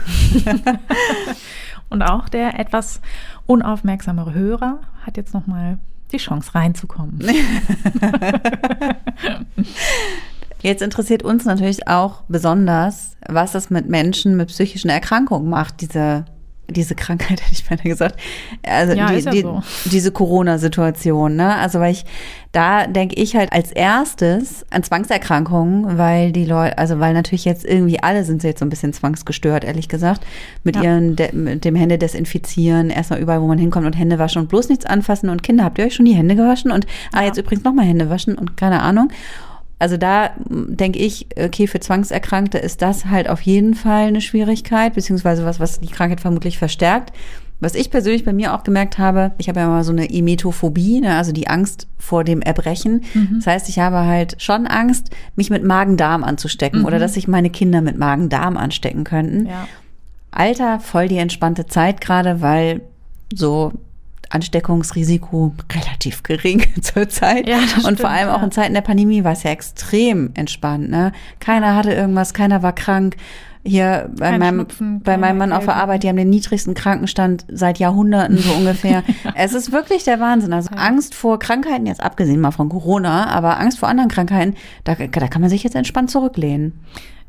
[1.89, 3.01] Und auch der etwas
[3.45, 5.77] unaufmerksamere Hörer hat jetzt nochmal
[6.11, 7.19] die Chance reinzukommen.
[10.61, 16.25] Jetzt interessiert uns natürlich auch besonders, was das mit Menschen mit psychischen Erkrankungen macht, diese,
[16.69, 18.19] diese Krankheit, hätte ich beinahe gesagt.
[18.63, 19.61] Also Ja, die, ja die, so.
[19.85, 21.55] diese Corona-Situation, ne?
[21.55, 22.05] Also weil ich,
[22.51, 27.65] da denke ich halt als erstes an Zwangserkrankungen, weil die Leute, also weil natürlich jetzt
[27.65, 30.25] irgendwie alle sind jetzt so ein bisschen zwangsgestört, ehrlich gesagt,
[30.63, 30.83] mit Ja.
[30.83, 34.47] ihren, de, mit dem Hände desinfizieren, erstmal überall, wo man hinkommt und Hände waschen und
[34.49, 37.37] bloß nichts anfassen und Kinder, habt ihr euch schon die Hände gewaschen und, ah, jetzt
[37.37, 39.09] übrigens nochmal Hände waschen und keine Ahnung.
[39.79, 44.95] Also da denke ich, okay, für Zwangserkrankte ist das halt auf jeden Fall eine Schwierigkeit,
[44.95, 47.13] beziehungsweise was, was die Krankheit vermutlich verstärkt.
[47.59, 51.01] Was ich persönlich bei mir auch gemerkt habe, ich habe ja mal so eine Emetophobie,
[51.01, 53.03] ne, also die Angst vor dem Erbrechen.
[53.35, 57.49] Das heißt, ich habe halt schon Angst, mich mit Magen-Darm anzustecken oder dass sich meine
[57.49, 59.47] Kinder mit Magen-Darm anstecken könnten.
[59.47, 59.67] Ja.
[60.29, 62.81] Alter, voll die entspannte Zeit gerade, weil
[63.33, 63.73] so
[64.29, 67.47] Ansteckungsrisiko relativ gering zurzeit.
[67.47, 68.45] Ja, und stimmt, vor allem auch ja.
[68.45, 70.89] in Zeiten der Pandemie war es ja extrem entspannt.
[70.89, 71.11] Ne?
[71.39, 73.15] Keiner hatte irgendwas, keiner war krank.
[73.63, 75.75] Hier bei Kein meinem, Schnupfen, bei meinem Mann auf der.
[75.75, 79.03] Arbeit, die haben den niedrigsten Krankenstand seit Jahrhunderten so ungefähr.
[79.35, 80.53] Es ist wirklich der Wahnsinn.
[80.53, 84.95] Also Angst vor Krankheiten, jetzt abgesehen mal von Corona, aber Angst vor anderen Krankheiten, da,
[84.95, 86.79] da kann man sich jetzt entspannt zurücklehnen.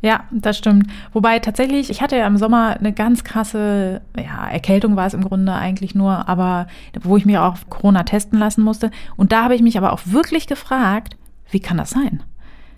[0.00, 0.86] Ja, das stimmt.
[1.12, 5.24] Wobei tatsächlich, ich hatte ja im Sommer eine ganz krasse, ja, Erkältung war es im
[5.24, 6.68] Grunde eigentlich nur, aber
[7.00, 8.92] wo ich mich auch auf Corona testen lassen musste.
[9.16, 11.16] Und da habe ich mich aber auch wirklich gefragt,
[11.50, 12.22] wie kann das sein?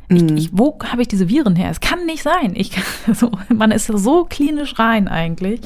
[0.08, 1.70] Ich, ich, wo habe ich diese Viren her?
[1.70, 2.52] Es kann nicht sein.
[2.54, 2.72] Ich,
[3.12, 5.60] so, man ist so klinisch rein eigentlich.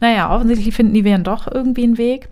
[0.00, 2.28] Naja, offensichtlich finden die Viren doch irgendwie einen Weg.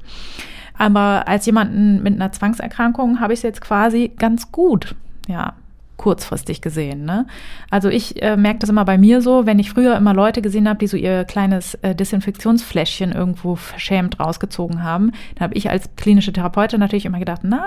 [0.77, 4.95] Aber als jemanden mit einer Zwangserkrankung habe ich es jetzt quasi ganz gut,
[5.29, 5.55] ja,
[5.97, 7.05] kurzfristig gesehen.
[7.05, 7.27] Ne?
[7.71, 10.69] Also ich äh, merke das immer bei mir so, wenn ich früher immer Leute gesehen
[10.69, 15.89] habe, die so ihr kleines äh, Desinfektionsfläschchen irgendwo verschämt rausgezogen haben, da habe ich als
[15.97, 17.65] klinische Therapeutin natürlich immer gedacht, na,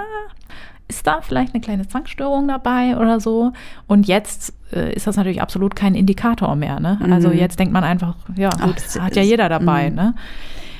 [0.87, 3.53] ist da vielleicht eine kleine Zwangsstörung dabei oder so?
[3.87, 6.79] Und jetzt äh, ist das natürlich absolut kein Indikator mehr.
[6.79, 6.99] Ne?
[7.11, 9.89] Also jetzt denkt man einfach, ja, gut, Ach, hat ja jeder dabei.
[9.91, 10.15] Ne?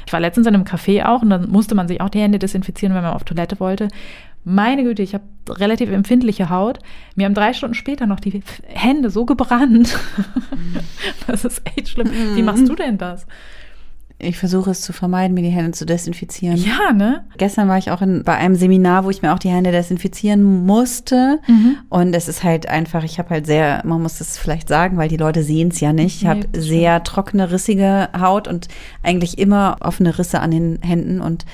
[0.07, 2.39] Ich war letztens in einem Café auch und dann musste man sich auch die Hände
[2.39, 3.89] desinfizieren, wenn man auf Toilette wollte.
[4.49, 6.79] Meine Güte, ich habe relativ empfindliche Haut.
[7.15, 9.97] Mir haben drei Stunden später noch die Hände so gebrannt.
[11.27, 12.09] das ist echt schlimm.
[12.35, 13.25] Wie machst du denn das?
[14.21, 16.57] Ich versuche es zu vermeiden, mir die Hände zu desinfizieren.
[16.57, 17.23] Ja, ne?
[17.37, 20.65] Gestern war ich auch in, bei einem Seminar, wo ich mir auch die Hände desinfizieren
[20.65, 21.39] musste.
[21.47, 21.77] Mhm.
[21.87, 25.07] Und es ist halt einfach, ich habe halt sehr, man muss das vielleicht sagen, weil
[25.07, 26.17] die Leute sehen es ja nicht.
[26.17, 28.67] Ich Nee, habe sehr trockene, rissige Haut und
[29.03, 31.21] eigentlich immer offene Risse an den Händen.
[31.21, 31.45] Und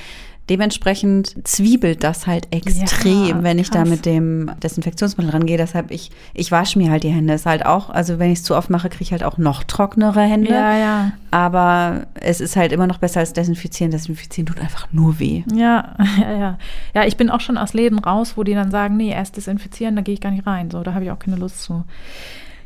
[0.49, 5.57] dementsprechend zwiebelt das halt extrem, Ja, wenn ich da mit dem Desinfektionsmittel rangehe.
[5.57, 7.33] Deshalb, ich, ich wasche mir halt die Hände.
[7.33, 9.63] Ist halt auch, also wenn ich es zu oft mache, kriege ich halt auch noch
[9.63, 10.51] trocknere Hände.
[10.51, 11.11] Ja, ja.
[11.31, 13.91] Aber es ist halt immer noch besser als Desinfizieren.
[13.91, 15.43] Desinfizieren tut einfach nur weh.
[15.53, 16.57] Ja, ja, ja.
[16.93, 19.95] Ja, ich bin auch schon aus Läden raus, wo die dann sagen, nee, erst desinfizieren,
[19.95, 20.69] da gehe ich gar nicht rein.
[20.69, 21.83] So, da habe ich auch keine Lust zu.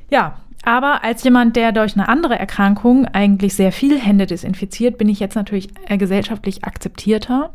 [0.10, 0.36] Ja,
[0.70, 5.20] aber als jemand, der durch eine andere Erkrankung eigentlich sehr viel Hände desinfiziert, bin ich
[5.20, 7.50] jetzt natürlich äh, gesellschaftlich akzeptierter.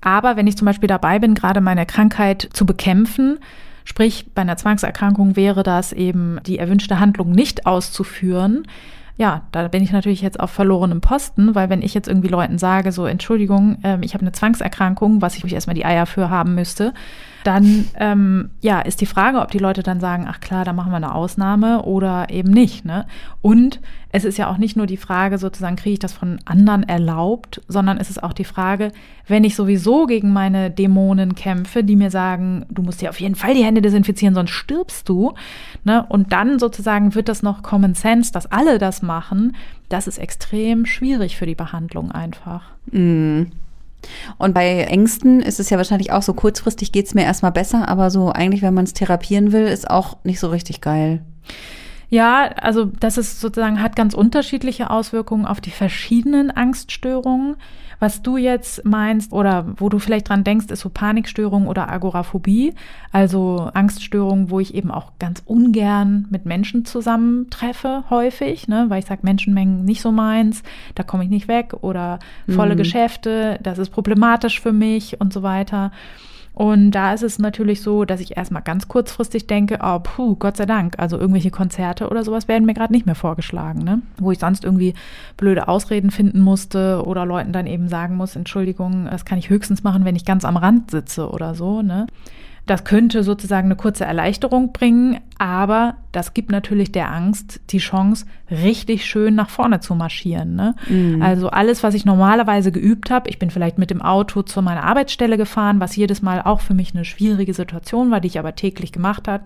[0.00, 3.38] Aber wenn ich zum Beispiel dabei bin, gerade meine Krankheit zu bekämpfen,
[3.84, 8.66] sprich bei einer Zwangserkrankung wäre das eben die erwünschte Handlung nicht auszuführen,
[9.16, 12.58] ja, da bin ich natürlich jetzt auf verlorenem Posten, weil wenn ich jetzt irgendwie Leuten
[12.58, 16.56] sage, so Entschuldigung, ähm, ich habe eine Zwangserkrankung, was ich erstmal die Eier für haben
[16.56, 16.92] müsste,
[17.44, 20.92] dann ähm, ja, ist die Frage, ob die Leute dann sagen, ach klar, da machen
[20.92, 22.84] wir eine Ausnahme oder eben nicht.
[22.84, 23.06] Ne?
[23.40, 26.82] Und es ist ja auch nicht nur die Frage, sozusagen, kriege ich das von anderen
[26.82, 28.92] erlaubt, sondern es ist auch die Frage,
[29.26, 33.34] wenn ich sowieso gegen meine Dämonen kämpfe, die mir sagen, du musst dir auf jeden
[33.34, 35.34] Fall die Hände desinfizieren, sonst stirbst du.
[35.84, 36.04] Ne?
[36.08, 39.56] Und dann sozusagen wird das noch Common Sense, dass alle das machen.
[39.88, 42.62] Das ist extrem schwierig für die Behandlung einfach.
[42.90, 43.44] Mm.
[44.38, 47.88] Und bei Ängsten ist es ja wahrscheinlich auch so, kurzfristig geht es mir erstmal besser,
[47.88, 51.22] aber so eigentlich, wenn man es therapieren will, ist auch nicht so richtig geil.
[52.08, 57.56] Ja, also das ist sozusagen, hat ganz unterschiedliche Auswirkungen auf die verschiedenen Angststörungen.
[58.02, 62.74] Was du jetzt meinst oder wo du vielleicht dran denkst, ist so Panikstörung oder Agoraphobie,
[63.12, 69.06] also Angststörung, wo ich eben auch ganz ungern mit Menschen zusammentreffe, häufig, ne, weil ich
[69.06, 70.64] sage, Menschenmengen nicht so meins,
[70.96, 72.78] da komme ich nicht weg oder volle Mhm.
[72.78, 75.92] Geschäfte, das ist problematisch für mich und so weiter.
[76.54, 80.58] Und da ist es natürlich so, dass ich erstmal ganz kurzfristig denke, oh, puh, Gott
[80.58, 84.02] sei Dank, also irgendwelche Konzerte oder sowas werden mir gerade nicht mehr vorgeschlagen, ne?
[84.18, 84.92] Wo ich sonst irgendwie
[85.38, 89.82] blöde Ausreden finden musste oder Leuten dann eben sagen muss, Entschuldigung, das kann ich höchstens
[89.82, 92.06] machen, wenn ich ganz am Rand sitze oder so, ne?
[92.66, 98.26] Das könnte sozusagen eine kurze Erleichterung bringen, aber das gibt natürlich der Angst die Chance,
[98.50, 100.54] richtig schön nach vorne zu marschieren.
[100.54, 100.76] Ne?
[101.20, 104.84] Also alles, was ich normalerweise geübt habe, ich bin vielleicht mit dem Auto zu meiner
[104.84, 108.54] Arbeitsstelle gefahren, was jedes Mal auch für mich eine schwierige Situation war, die ich aber
[108.54, 109.44] täglich gemacht habe.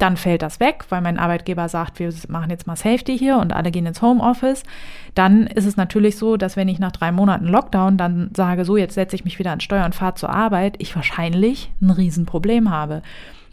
[0.00, 3.52] Dann fällt das weg, weil mein Arbeitgeber sagt, wir machen jetzt mal Safety hier und
[3.52, 4.62] alle gehen ins Homeoffice.
[5.14, 8.78] Dann ist es natürlich so, dass wenn ich nach drei Monaten Lockdown dann sage, so
[8.78, 12.70] jetzt setze ich mich wieder an Steuer und fahre zur Arbeit, ich wahrscheinlich ein Riesenproblem
[12.70, 13.02] habe.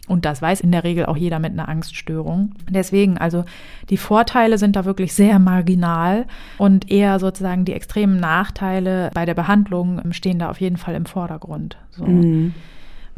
[0.06, 2.52] Und das weiß in der Regel auch jeder mit einer Angststörung.
[2.70, 3.44] Deswegen, also
[3.90, 6.24] die Vorteile sind da wirklich sehr marginal
[6.56, 11.04] und eher sozusagen die extremen Nachteile bei der Behandlung stehen da auf jeden Fall im
[11.04, 11.76] Vordergrund.
[11.90, 12.06] So.
[12.06, 12.54] Mhm.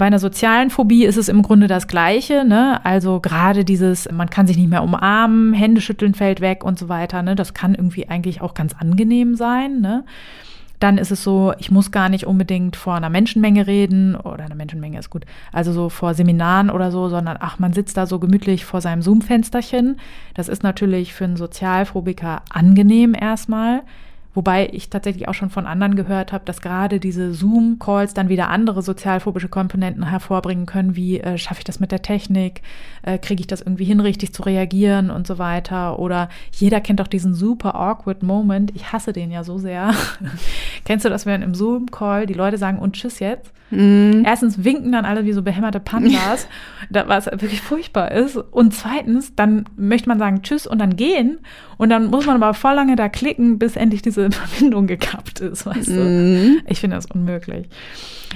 [0.00, 2.82] Bei einer sozialen Phobie ist es im Grunde das Gleiche, ne?
[2.86, 7.22] Also gerade dieses, man kann sich nicht mehr umarmen, Händeschütteln fällt weg und so weiter,
[7.22, 7.34] ne?
[7.34, 10.04] Das kann irgendwie eigentlich auch ganz angenehm sein, ne?
[10.78, 14.54] Dann ist es so, ich muss gar nicht unbedingt vor einer Menschenmenge reden oder eine
[14.54, 18.18] Menschenmenge ist gut, also so vor Seminaren oder so, sondern ach, man sitzt da so
[18.18, 19.98] gemütlich vor seinem Zoom-Fensterchen.
[20.32, 23.82] Das ist natürlich für einen Sozialphobiker angenehm erstmal.
[24.32, 28.48] Wobei ich tatsächlich auch schon von anderen gehört habe, dass gerade diese Zoom-Calls dann wieder
[28.48, 32.62] andere sozialphobische Komponenten hervorbringen können, wie äh, schaffe ich das mit der Technik,
[33.02, 35.98] äh, kriege ich das irgendwie hin, richtig zu reagieren und so weiter.
[35.98, 38.72] Oder jeder kennt doch diesen super awkward Moment.
[38.76, 39.94] Ich hasse den ja so sehr.
[40.84, 43.52] Kennst du das, wenn im Zoom-Call die Leute sagen, und tschüss jetzt?
[43.70, 44.24] Mhm.
[44.26, 46.48] Erstens winken dann alle wie so behämmerte Pandas,
[46.90, 48.36] da, was wirklich furchtbar ist.
[48.36, 51.38] Und zweitens, dann möchte man sagen Tschüss und dann gehen.
[51.78, 55.66] Und dann muss man aber voll lange da klicken, bis endlich diese Verbindung gekappt ist,
[55.66, 56.00] weißt du?
[56.00, 56.62] Mhm.
[56.66, 57.66] Ich finde das unmöglich.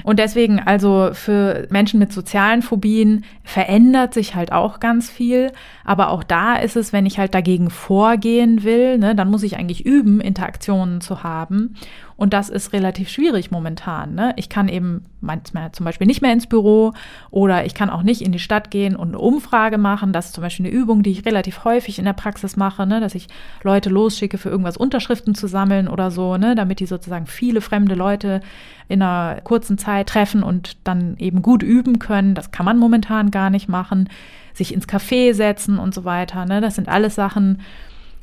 [0.02, 5.52] Und deswegen, also für Menschen mit sozialen Phobien verändert sich halt auch ganz viel.
[5.84, 9.56] Aber auch da ist es, wenn ich halt dagegen vorgehen will, ne, dann muss ich
[9.56, 11.76] eigentlich üben, Interaktionen zu haben.
[12.16, 14.14] Und das ist relativ schwierig momentan.
[14.14, 14.34] Ne?
[14.36, 16.92] Ich kann eben manchmal zum Beispiel nicht mehr ins Büro
[17.30, 20.12] oder ich kann auch nicht in die Stadt gehen und eine Umfrage machen.
[20.12, 23.00] Das ist zum Beispiel eine Übung, die ich relativ häufig in der Praxis mache, ne?
[23.00, 23.26] dass ich
[23.64, 26.54] Leute losschicke, für irgendwas Unterschriften zu sammeln oder so, ne?
[26.54, 28.42] damit die sozusagen viele fremde Leute
[28.88, 32.34] in einer kurzen Zeit treffen und dann eben gut üben können.
[32.34, 34.08] Das kann man momentan gar nicht machen.
[34.52, 36.44] Sich ins Café setzen und so weiter.
[36.46, 36.60] Ne?
[36.60, 37.60] Das sind alles Sachen,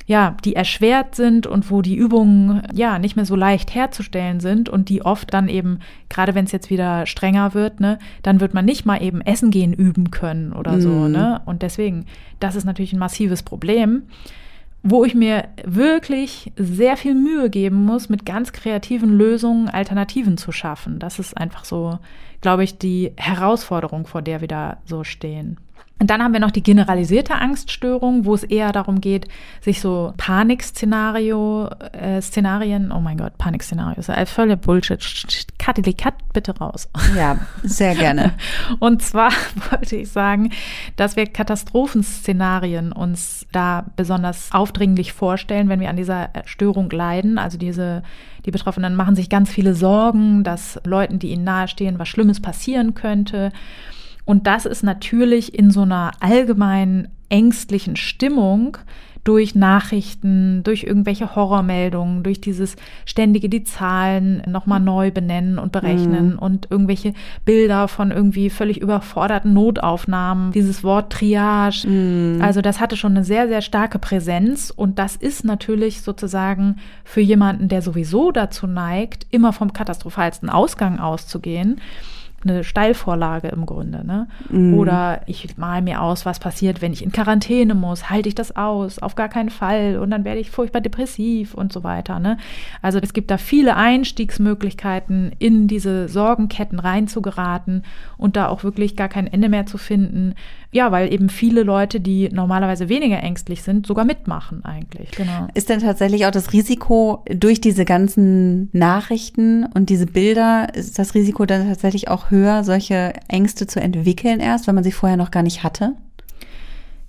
[0.06, 4.68] ja, die erschwert sind und wo die Übungen ja nicht mehr so leicht herzustellen sind
[4.68, 8.52] und die oft dann eben, gerade wenn es jetzt wieder strenger wird, ne, dann wird
[8.52, 11.12] man nicht mal eben Essen gehen üben können oder so, Mhm.
[11.12, 11.40] ne?
[11.44, 12.06] Und deswegen,
[12.40, 14.02] das ist natürlich ein massives Problem,
[14.82, 20.50] wo ich mir wirklich sehr viel Mühe geben muss, mit ganz kreativen Lösungen Alternativen zu
[20.50, 20.98] schaffen.
[20.98, 21.98] Das ist einfach so,
[22.40, 25.58] glaube ich, die Herausforderung, vor der wir da so stehen.
[26.02, 29.28] Und dann haben wir noch die generalisierte Angststörung, wo es eher darum geht,
[29.60, 35.00] sich so Panikszenario, äh, Szenarien, oh mein Gott, Panikszenarios, äh, völlig Bullshit.
[35.60, 36.88] Cut, cut bitte raus.
[37.16, 38.32] Ja, sehr gerne.
[38.80, 39.30] Und zwar
[39.70, 40.50] wollte ich sagen,
[40.96, 47.38] dass wir Katastrophenszenarien uns da besonders aufdringlich vorstellen, wenn wir an dieser Störung leiden.
[47.38, 48.02] Also diese,
[48.44, 52.94] die Betroffenen machen sich ganz viele Sorgen, dass Leuten, die ihnen nahestehen, was Schlimmes passieren
[52.94, 53.52] könnte.
[54.32, 58.78] Und das ist natürlich in so einer allgemeinen ängstlichen Stimmung
[59.24, 66.32] durch Nachrichten, durch irgendwelche Horrormeldungen, durch dieses ständige die Zahlen nochmal neu benennen und berechnen
[66.32, 66.38] Mhm.
[66.38, 67.12] und irgendwelche
[67.44, 71.86] Bilder von irgendwie völlig überforderten Notaufnahmen, dieses Wort Triage.
[71.86, 72.40] Mhm.
[72.40, 77.20] Also das hatte schon eine sehr, sehr starke Präsenz und das ist natürlich sozusagen für
[77.20, 81.82] jemanden, der sowieso dazu neigt, immer vom katastrophalsten Ausgang auszugehen,
[82.44, 84.06] eine Steilvorlage im Grunde.
[84.06, 84.28] Ne?
[84.48, 84.74] Mhm.
[84.74, 88.10] Oder ich mal mir aus, was passiert, wenn ich in Quarantäne muss.
[88.10, 88.98] Halte ich das aus?
[88.98, 89.98] Auf gar keinen Fall.
[89.98, 92.18] Und dann werde ich furchtbar depressiv und so weiter.
[92.18, 92.38] Ne?
[92.80, 97.84] Also es gibt da viele Einstiegsmöglichkeiten, in diese Sorgenketten reinzugeraten
[98.16, 100.34] und da auch wirklich gar kein Ende mehr zu finden.
[100.74, 105.10] Ja, weil eben viele Leute, die normalerweise weniger ängstlich sind, sogar mitmachen eigentlich.
[105.10, 105.46] Genau.
[105.52, 111.14] Ist denn tatsächlich auch das Risiko durch diese ganzen Nachrichten und diese Bilder, ist das
[111.14, 115.30] Risiko dann tatsächlich auch höher, solche Ängste zu entwickeln erst, wenn man sie vorher noch
[115.30, 115.92] gar nicht hatte?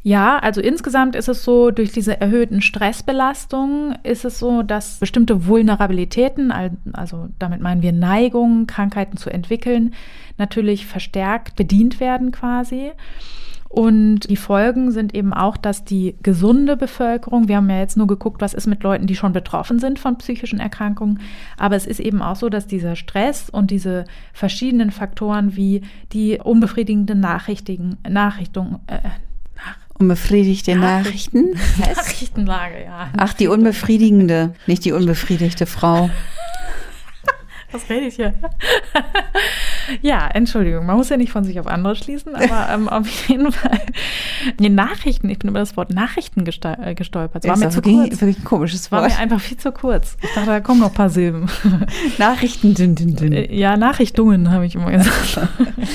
[0.06, 5.48] Ja, also insgesamt ist es so, durch diese erhöhten Stressbelastungen ist es so, dass bestimmte
[5.48, 9.94] Vulnerabilitäten, al- also damit meinen wir Neigungen, Krankheiten zu entwickeln,
[10.38, 12.92] natürlich verstärkt bedient werden quasi.
[13.74, 18.06] Und die Folgen sind eben auch, dass die gesunde Bevölkerung, wir haben ja jetzt nur
[18.06, 21.22] geguckt, was ist mit Leuten, die schon betroffen sind von psychischen Erkrankungen,
[21.58, 25.82] aber es ist eben auch so, dass dieser Stress und diese verschiedenen Faktoren wie
[26.12, 29.00] die unbefriedigende Nachrichtigen, Nachrichtung, äh,
[29.96, 31.56] Unbefriedigte Nachrichten?
[31.80, 33.10] Nachrichtenlage, ja.
[33.18, 36.12] Ach, die unbefriedigende, nicht die unbefriedigte Frau.
[37.72, 38.36] Was rede ich hier?
[40.02, 43.52] ja, Entschuldigung, man muss ja nicht von sich auf andere schließen, aber ähm, auf jeden
[43.52, 43.82] Fall.
[44.60, 47.44] Die Nachrichten, ich bin über das Wort Nachrichten äh, gestolpert.
[47.44, 48.22] Es war ist mir zu wirklich, kurz.
[48.22, 49.12] wirklich ein komisches War Wort.
[49.12, 50.18] mir einfach viel zu kurz.
[50.22, 51.50] Ich dachte, da kommen noch ein paar Silben.
[52.18, 53.34] Nachrichten, dünn, dünn, dünn.
[53.34, 55.40] Äh, ja, Nachrichtungen, habe ich immer gesagt.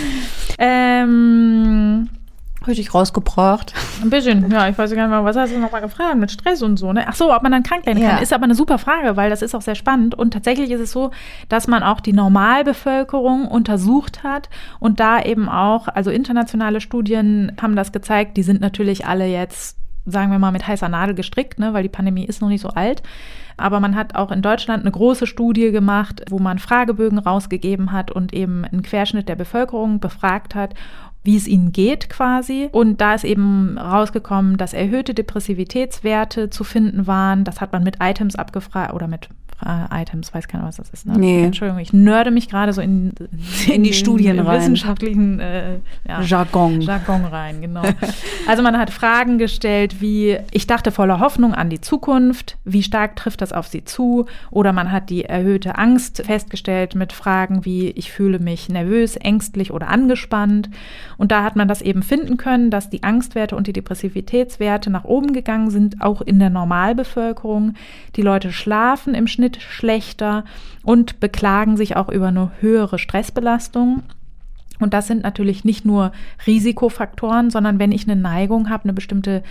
[0.58, 2.08] ähm,
[2.68, 3.72] Richtig rausgebracht.
[4.02, 6.30] Ein bisschen, ja, ich weiß gar nicht mehr, was hast du noch mal gefragt mit
[6.30, 7.04] Stress und so, ne?
[7.08, 8.22] Ach so, ob man dann krank werden kann, Ja.
[8.22, 10.92] ist aber eine super Frage, weil das ist auch sehr spannend und tatsächlich ist es
[10.92, 11.10] so,
[11.48, 14.50] dass man auch die Normalbevölkerung untersucht hat
[14.80, 19.78] und da eben auch, also internationale Studien haben das gezeigt, die sind natürlich alle jetzt
[20.10, 22.70] sagen wir mal, mit heißer Nadel gestrickt, ne, weil die Pandemie ist noch nicht so
[22.70, 23.02] alt.
[23.58, 28.10] Aber man hat auch in Deutschland eine große Studie gemacht, wo man Fragebögen rausgegeben hat
[28.10, 30.72] und eben einen Querschnitt der Bevölkerung befragt hat,
[31.28, 32.70] wie es ihnen geht quasi.
[32.72, 37.44] Und da ist eben rausgekommen, dass erhöhte Depressivitätswerte zu finden waren.
[37.44, 39.28] Das hat man mit Items abgefragt oder mit
[39.64, 41.06] äh, Items, weiß keiner, was das ist.
[41.06, 41.18] Ne?
[41.18, 41.44] Nee.
[41.44, 43.12] Entschuldigung, ich nörde mich gerade so in,
[43.66, 44.60] In die den Studien rein.
[44.60, 46.80] wissenschaftlichen äh, ja, Jargon.
[46.80, 47.82] Jargon rein, genau.
[48.46, 53.16] Also man hat Fragen gestellt wie, ich dachte voller Hoffnung an die Zukunft, wie stark
[53.16, 54.26] trifft das auf Sie zu?
[54.50, 59.72] Oder man hat die erhöhte Angst festgestellt mit Fragen wie, ich fühle mich nervös, ängstlich
[59.72, 60.70] oder angespannt.
[61.18, 65.04] Und da hat man das eben finden können, dass die Angstwerte und die Depressivitätswerte nach
[65.04, 67.74] oben gegangen sind, auch in der Normalbevölkerung.
[68.16, 70.44] Die Leute schlafen im Schnitt schlechter
[70.82, 74.02] und beklagen sich auch über eine höhere Stressbelastung.
[74.80, 76.12] Und das sind natürlich nicht nur
[76.46, 79.42] Risikofaktoren, sondern wenn ich eine Neigung habe, eine bestimmte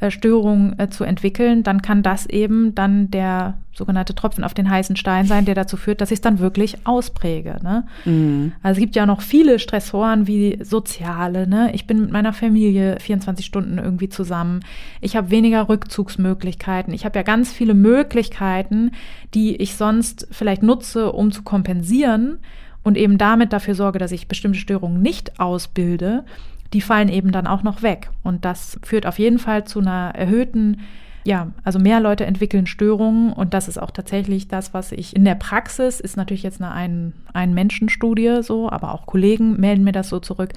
[0.00, 4.68] äh, Störung äh, zu entwickeln, dann kann das eben dann der sogenannte Tropfen auf den
[4.68, 7.58] heißen Stein sein, der dazu führt, dass ich es dann wirklich auspräge.
[7.62, 7.86] Ne?
[8.04, 8.52] Mhm.
[8.62, 11.46] Also es gibt ja noch viele Stressoren wie soziale.
[11.46, 11.70] Ne?
[11.74, 14.60] Ich bin mit meiner Familie 24 Stunden irgendwie zusammen.
[15.00, 16.92] Ich habe weniger Rückzugsmöglichkeiten.
[16.92, 18.92] Ich habe ja ganz viele Möglichkeiten,
[19.34, 22.38] die ich sonst vielleicht nutze, um zu kompensieren
[22.82, 26.24] und eben damit dafür sorge, dass ich bestimmte Störungen nicht ausbilde.
[26.72, 28.10] Die fallen eben dann auch noch weg.
[28.22, 30.78] Und das führt auf jeden Fall zu einer erhöhten
[31.24, 35.24] ja, also mehr Leute entwickeln Störungen und das ist auch tatsächlich das, was ich in
[35.24, 40.08] der Praxis, ist natürlich jetzt eine ein, ein so, aber auch Kollegen melden mir das
[40.08, 40.52] so zurück.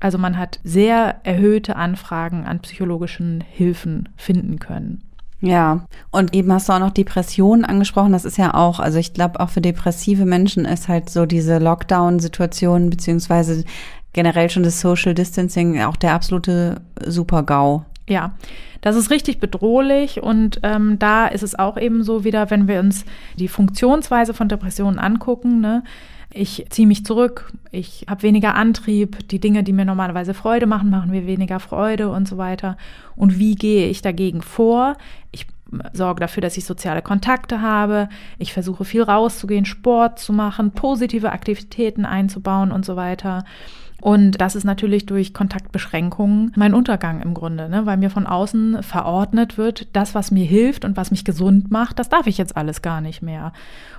[0.00, 5.02] Also man hat sehr erhöhte Anfragen an psychologischen Hilfen finden können.
[5.42, 8.12] Ja, und eben hast du auch noch Depressionen angesprochen.
[8.12, 11.58] Das ist ja auch, also ich glaube auch für depressive Menschen ist halt so diese
[11.58, 13.64] Lockdown-Situation beziehungsweise
[14.12, 17.84] generell schon das Social Distancing auch der absolute Super-GAU.
[18.08, 18.32] Ja,
[18.80, 22.80] das ist richtig bedrohlich und ähm, da ist es auch eben so wieder, wenn wir
[22.80, 23.04] uns
[23.36, 25.84] die Funktionsweise von Depressionen angucken, ne?
[26.32, 30.88] Ich ziehe mich zurück, ich habe weniger Antrieb, die Dinge, die mir normalerweise Freude machen,
[30.88, 32.76] machen mir weniger Freude und so weiter.
[33.16, 34.96] Und wie gehe ich dagegen vor?
[35.32, 35.46] Ich
[35.92, 38.08] sorge dafür, dass ich soziale Kontakte habe.
[38.38, 43.44] Ich versuche viel rauszugehen, Sport zu machen, positive Aktivitäten einzubauen und so weiter.
[44.00, 47.84] Und das ist natürlich durch Kontaktbeschränkungen mein Untergang im Grunde, ne?
[47.86, 51.98] weil mir von außen verordnet wird, das, was mir hilft und was mich gesund macht,
[51.98, 53.52] das darf ich jetzt alles gar nicht mehr.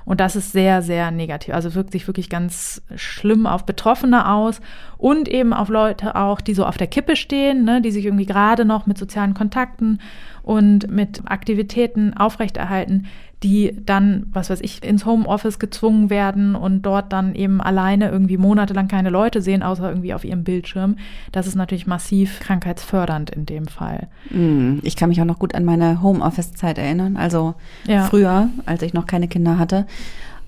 [0.03, 1.53] Und das ist sehr, sehr negativ.
[1.53, 4.59] Also wirkt sich wirklich ganz schlimm auf Betroffene aus
[4.97, 7.81] und eben auf Leute auch, die so auf der Kippe stehen, ne?
[7.81, 9.99] die sich irgendwie gerade noch mit sozialen Kontakten
[10.41, 13.05] und mit Aktivitäten aufrechterhalten,
[13.43, 18.37] die dann, was weiß ich, ins Homeoffice gezwungen werden und dort dann eben alleine irgendwie
[18.37, 20.97] monatelang keine Leute sehen, außer irgendwie auf ihrem Bildschirm.
[21.31, 24.09] Das ist natürlich massiv krankheitsfördernd in dem Fall.
[24.29, 27.17] Mm, ich kann mich auch noch gut an meine Homeoffice-Zeit erinnern.
[27.17, 27.55] Also
[27.87, 28.05] ja.
[28.05, 29.87] früher, als ich noch keine Kinder hatte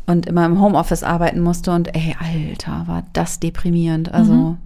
[0.06, 4.14] und immer im Homeoffice arbeiten musste und ey, Alter, war das deprimierend.
[4.14, 4.58] Also mhm.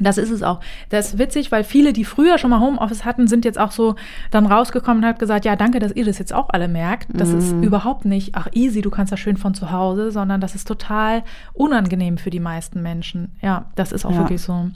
[0.00, 0.60] Das ist es auch.
[0.90, 3.96] Das ist witzig, weil viele, die früher schon mal Homeoffice hatten, sind jetzt auch so
[4.30, 7.08] dann rausgekommen und hat gesagt, ja, danke, dass ihr das jetzt auch alle merkt.
[7.12, 7.38] Das mm.
[7.38, 7.62] ist mhm.
[7.62, 11.22] überhaupt nicht, ach easy, du kannst das schön von zu Hause, sondern das ist total
[11.52, 13.32] unangenehm für die meisten Menschen.
[13.42, 14.18] Ja, das ist auch ja.
[14.18, 14.70] wirklich so.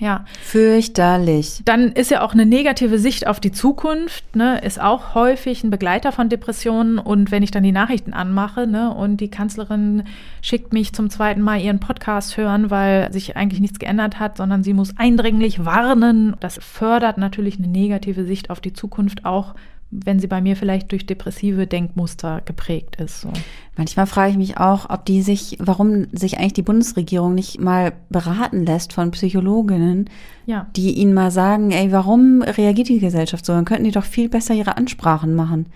[0.00, 0.24] Ja.
[0.42, 1.60] Fürchterlich.
[1.66, 5.70] Dann ist ja auch eine negative Sicht auf die Zukunft, ne, ist auch häufig ein
[5.70, 6.98] Begleiter von Depressionen.
[6.98, 10.04] Und wenn ich dann die Nachrichten anmache, ne, und die Kanzlerin
[10.40, 14.62] schickt mich zum zweiten Mal ihren Podcast hören, weil sich eigentlich nichts geändert hat, sondern
[14.62, 16.34] sie muss eindringlich warnen.
[16.40, 19.54] Das fördert natürlich eine negative Sicht auf die Zukunft auch
[19.90, 23.22] wenn sie bei mir vielleicht durch depressive Denkmuster geprägt ist.
[23.22, 23.32] So.
[23.76, 27.92] Manchmal frage ich mich auch, ob die sich, warum sich eigentlich die Bundesregierung nicht mal
[28.08, 30.08] beraten lässt von Psychologinnen,
[30.46, 30.68] ja.
[30.76, 33.52] die ihnen mal sagen, ey, warum reagiert die Gesellschaft so?
[33.52, 35.66] Dann könnten die doch viel besser ihre Ansprachen machen.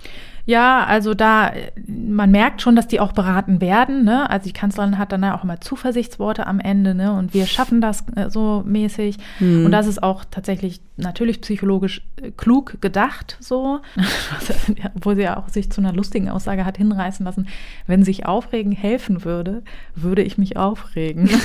[0.46, 1.52] Ja, also da,
[1.86, 4.04] man merkt schon, dass die auch beraten werden.
[4.04, 4.28] Ne?
[4.28, 7.12] Also die Kanzlerin hat dann auch immer Zuversichtsworte am Ende ne?
[7.12, 9.16] und wir schaffen das äh, so mäßig.
[9.38, 9.64] Hm.
[9.64, 13.80] Und das ist auch tatsächlich natürlich psychologisch äh, klug gedacht, so.
[14.96, 17.48] Obwohl sie ja auch sich zu einer lustigen Aussage hat hinreißen lassen,
[17.86, 19.62] wenn sich aufregen helfen würde,
[19.94, 21.30] würde ich mich aufregen.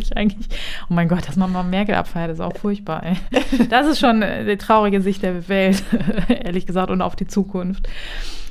[0.00, 0.48] ich eigentlich,
[0.88, 3.02] oh mein Gott, dass man mal Merkel abfeiert, ist auch furchtbar.
[3.04, 3.16] Ey.
[3.68, 5.82] Das ist schon äh, die traurige Sicht der Welt,
[6.28, 7.88] ehrlich gesagt, und auf die Zukunft.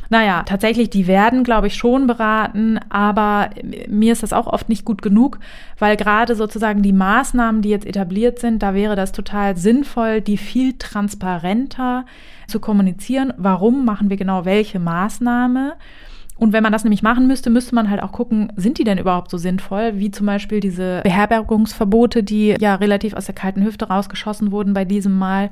[0.10, 3.50] Naja, tatsächlich, die werden, glaube ich, schon beraten, aber
[3.88, 5.40] mir ist das auch oft nicht gut genug,
[5.80, 10.38] weil gerade sozusagen die Maßnahmen, die jetzt etabliert sind, da wäre das total sinnvoll, die
[10.38, 12.06] viel transparenter
[12.48, 13.34] zu kommunizieren.
[13.38, 15.74] Warum machen wir genau welche Maßnahme?
[16.38, 18.98] Und wenn man das nämlich machen müsste, müsste man halt auch gucken, sind die denn
[18.98, 23.88] überhaupt so sinnvoll, wie zum Beispiel diese Beherbergungsverbote, die ja relativ aus der kalten Hüfte
[23.88, 25.52] rausgeschossen wurden bei diesem Mal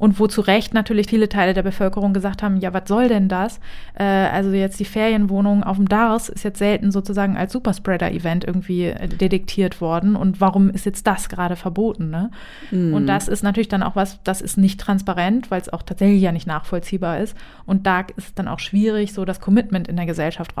[0.00, 3.28] und wo zu Recht natürlich viele Teile der Bevölkerung gesagt haben, ja, was soll denn
[3.28, 3.60] das?
[3.94, 8.86] Äh, also jetzt die Ferienwohnung auf dem Dars ist jetzt selten sozusagen als Superspreader-Event irgendwie
[8.86, 12.08] äh, detektiert worden und warum ist jetzt das gerade verboten?
[12.08, 12.30] Ne?
[12.70, 12.94] Mm.
[12.94, 16.22] Und das ist natürlich dann auch was, das ist nicht transparent, weil es auch tatsächlich
[16.22, 17.36] ja nicht nachvollziehbar ist
[17.66, 20.56] und da ist es dann auch schwierig, so das Commitment in der Gesellschaft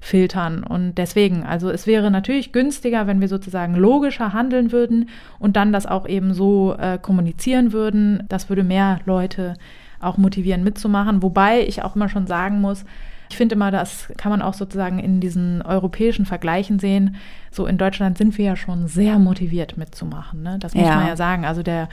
[0.00, 5.08] rauszufiltern und deswegen, also es wäre natürlich günstiger, wenn wir sozusagen logischer handeln würden
[5.38, 9.54] und dann das auch eben so äh, kommunizieren würden, das würde mehr Leute
[10.00, 11.22] auch motivieren mitzumachen.
[11.22, 12.84] Wobei ich auch immer schon sagen muss,
[13.30, 17.16] ich finde immer, das kann man auch sozusagen in diesen europäischen Vergleichen sehen.
[17.52, 20.42] So in Deutschland sind wir ja schon sehr motiviert mitzumachen.
[20.42, 20.56] Ne?
[20.58, 20.96] Das muss ja.
[20.96, 21.44] man ja sagen.
[21.44, 21.88] Also der,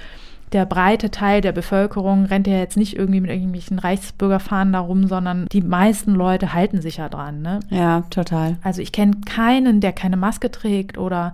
[0.54, 5.08] der breite Teil der Bevölkerung rennt ja jetzt nicht irgendwie mit irgendwelchen Reichsbürgerfahnen da rum,
[5.08, 7.42] sondern die meisten Leute halten sich ja dran.
[7.42, 7.60] Ne?
[7.70, 8.58] Ja, total.
[8.64, 11.34] Also ich kenne keinen, der keine Maske trägt oder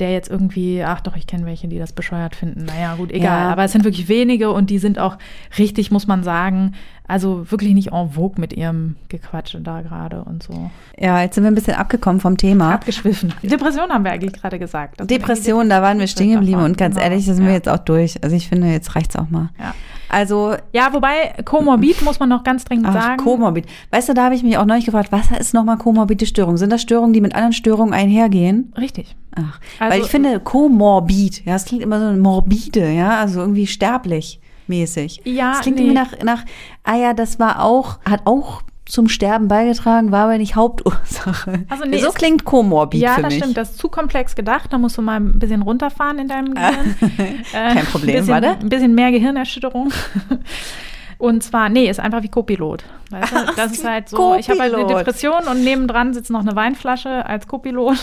[0.00, 2.64] der jetzt irgendwie, ach doch, ich kenne welche, die das bescheuert finden.
[2.64, 3.46] Naja, gut, egal.
[3.46, 3.52] Ja.
[3.52, 5.18] Aber es sind wirklich wenige und die sind auch
[5.58, 6.74] richtig, muss man sagen,
[7.08, 10.70] also wirklich nicht en vogue mit ihrem Gequatsche da gerade und so.
[10.98, 12.74] Ja, jetzt sind wir ein bisschen abgekommen vom Thema.
[12.74, 13.32] Abgeschwiffen.
[13.42, 15.00] Depression haben wir eigentlich gerade gesagt.
[15.10, 17.08] Depression, da waren wir stehen geblieben und ganz genau.
[17.08, 17.48] ehrlich, da sind ja.
[17.48, 18.22] wir jetzt auch durch.
[18.22, 19.48] Also ich finde, jetzt reicht's auch mal.
[19.58, 19.74] Ja.
[20.10, 23.16] Also ja, wobei Komorbid muss man noch ganz dringend ach, sagen.
[23.24, 23.64] Komorbid.
[23.90, 26.58] Weißt du, da habe ich mich auch neulich gefragt, was ist nochmal komorbide Störung?
[26.58, 28.72] Sind das Störungen, die mit anderen Störungen einhergehen?
[28.76, 29.16] Richtig.
[29.34, 33.66] Ach, also, weil ich finde komorbid, ja, das klingt immer so morbide, ja, also irgendwie
[33.66, 35.22] sterblich mäßig.
[35.24, 35.84] Ja, das klingt nee.
[35.84, 36.44] irgendwie nach nach
[36.84, 41.66] ah ja, das war auch hat auch zum Sterben beigetragen, war aber nicht Hauptursache.
[41.68, 43.42] Also nee, so klingt komorbid Ja, für das mich.
[43.42, 43.56] stimmt.
[43.56, 44.72] Das ist zu komplex gedacht.
[44.72, 46.96] Da musst du mal ein bisschen runterfahren in deinem Gehirn.
[47.52, 48.58] Kein Problem, bisschen, warte.
[48.58, 49.92] Ein bisschen mehr Gehirnerschütterung.
[51.18, 52.84] Und zwar, nee, ist einfach wie Co-Pilot.
[53.10, 53.36] Weißt du?
[53.56, 54.40] Das ist halt so, Co-Pilot.
[54.40, 57.96] ich habe halt eine Depression und nebendran sitzt noch eine Weinflasche als Co-Pilot,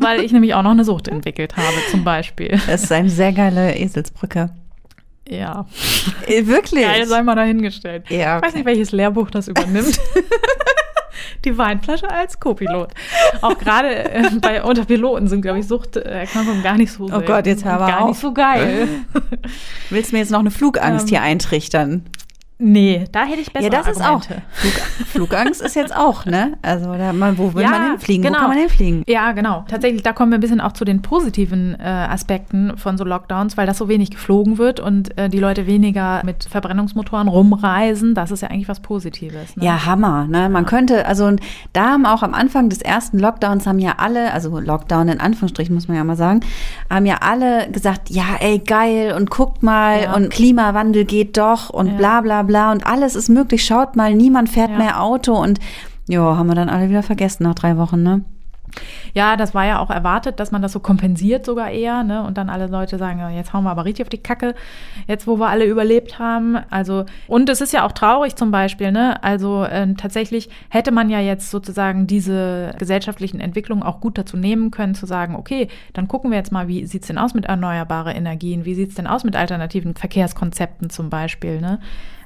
[0.00, 2.58] weil ich nämlich auch noch eine Sucht entwickelt habe, zum Beispiel.
[2.66, 4.50] Das ist eine sehr geile Eselsbrücke.
[5.30, 5.64] Ja,
[6.26, 6.84] Äh, Wirklich?
[6.84, 8.04] geil, sei mal dahingestellt.
[8.10, 8.56] Ja, Ich weiß okay.
[8.58, 10.00] nicht, welches Lehrbuch das übernimmt.
[11.44, 12.90] Die Weinflasche als Co-Pilot.
[13.40, 17.46] Auch gerade äh, bei unter Piloten sind, glaube ich, Suchterkrankungen gar nicht so Oh Gott,
[17.46, 18.08] jetzt mal gar auf.
[18.08, 18.88] nicht so geil.
[19.88, 22.04] Willst du mir jetzt noch eine Flugangst Ähm, hier eintrichtern?
[22.60, 24.20] Nee, da hätte ich bessere Ja, das ist auch.
[24.20, 24.42] Argumente.
[24.52, 24.72] Flug,
[25.08, 26.52] Flugangst ist jetzt auch, ne?
[26.62, 28.22] Also, da, man, wo will Ja, man hinfliegen?
[28.22, 28.36] genau.
[28.36, 29.02] Wo kann man hinfliegen?
[29.08, 29.64] Ja, genau.
[29.68, 33.56] Tatsächlich, da kommen wir ein bisschen auch zu den positiven äh, Aspekten von so Lockdowns,
[33.56, 38.14] weil das so wenig geflogen wird und äh, die Leute weniger mit Verbrennungsmotoren rumreisen.
[38.14, 39.56] Das ist ja eigentlich was Positives.
[39.56, 39.64] Ne?
[39.64, 40.26] Ja, Hammer.
[40.26, 40.48] Ne?
[40.48, 41.40] Man könnte, also und
[41.72, 45.74] da haben auch am Anfang des ersten Lockdowns haben ja alle, also Lockdown in Anführungsstrichen
[45.74, 46.40] muss man ja mal sagen,
[46.90, 50.14] haben ja alle gesagt, ja, ey, geil und guckt mal Ja.
[50.14, 51.92] und Klimawandel geht doch und Ja.
[51.94, 53.64] bla bla bla und alles ist möglich.
[53.64, 54.78] Schaut mal, niemand fährt Ja.
[54.78, 55.58] mehr Auto und
[56.08, 58.24] ja, haben wir dann alle wieder vergessen nach drei Wochen, ne?
[59.14, 62.22] Ja, das war ja auch erwartet, dass man das so kompensiert sogar eher, ne?
[62.22, 64.54] Und dann alle Leute sagen, jetzt hauen wir aber richtig auf die Kacke,
[65.08, 66.56] jetzt wo wir alle überlebt haben.
[66.70, 69.22] Also, und es ist ja auch traurig zum Beispiel, ne?
[69.24, 74.70] Also ähm, tatsächlich hätte man ja jetzt sozusagen diese gesellschaftlichen Entwicklungen auch gut dazu nehmen
[74.70, 78.12] können, zu sagen, okay, dann gucken wir jetzt mal, wie sieht's denn aus mit erneuerbare
[78.12, 81.80] Energien, wie sieht's denn aus mit alternativen Verkehrskonzepten zum Beispiel, ne?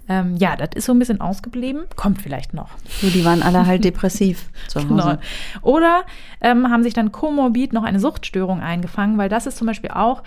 [0.08, 2.70] Ähm, ja, das ist so ein bisschen ausgeblieben, kommt vielleicht noch.
[2.88, 4.88] So, die waren alle halt depressiv zu Hause.
[4.88, 5.16] Genau.
[5.62, 6.04] Oder
[6.40, 10.22] ähm, haben sich dann komorbid noch eine Suchtstörung eingefangen, weil das ist zum Beispiel auch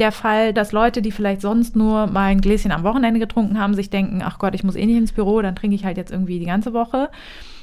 [0.00, 3.74] der Fall, dass Leute, die vielleicht sonst nur mal ein Gläschen am Wochenende getrunken haben,
[3.74, 6.10] sich denken, ach Gott, ich muss eh nicht ins Büro, dann trinke ich halt jetzt
[6.10, 7.10] irgendwie die ganze Woche.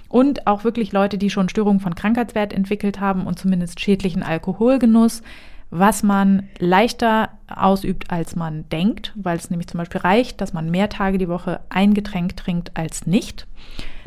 [0.08, 5.22] Und auch wirklich Leute, die schon Störungen von Krankheitswert entwickelt haben und zumindest schädlichen Alkoholgenuss,
[5.70, 10.72] was man leichter ausübt, als man denkt, weil es nämlich zum Beispiel reicht, dass man
[10.72, 13.48] mehr Tage die Woche ein Getränk trinkt als nicht.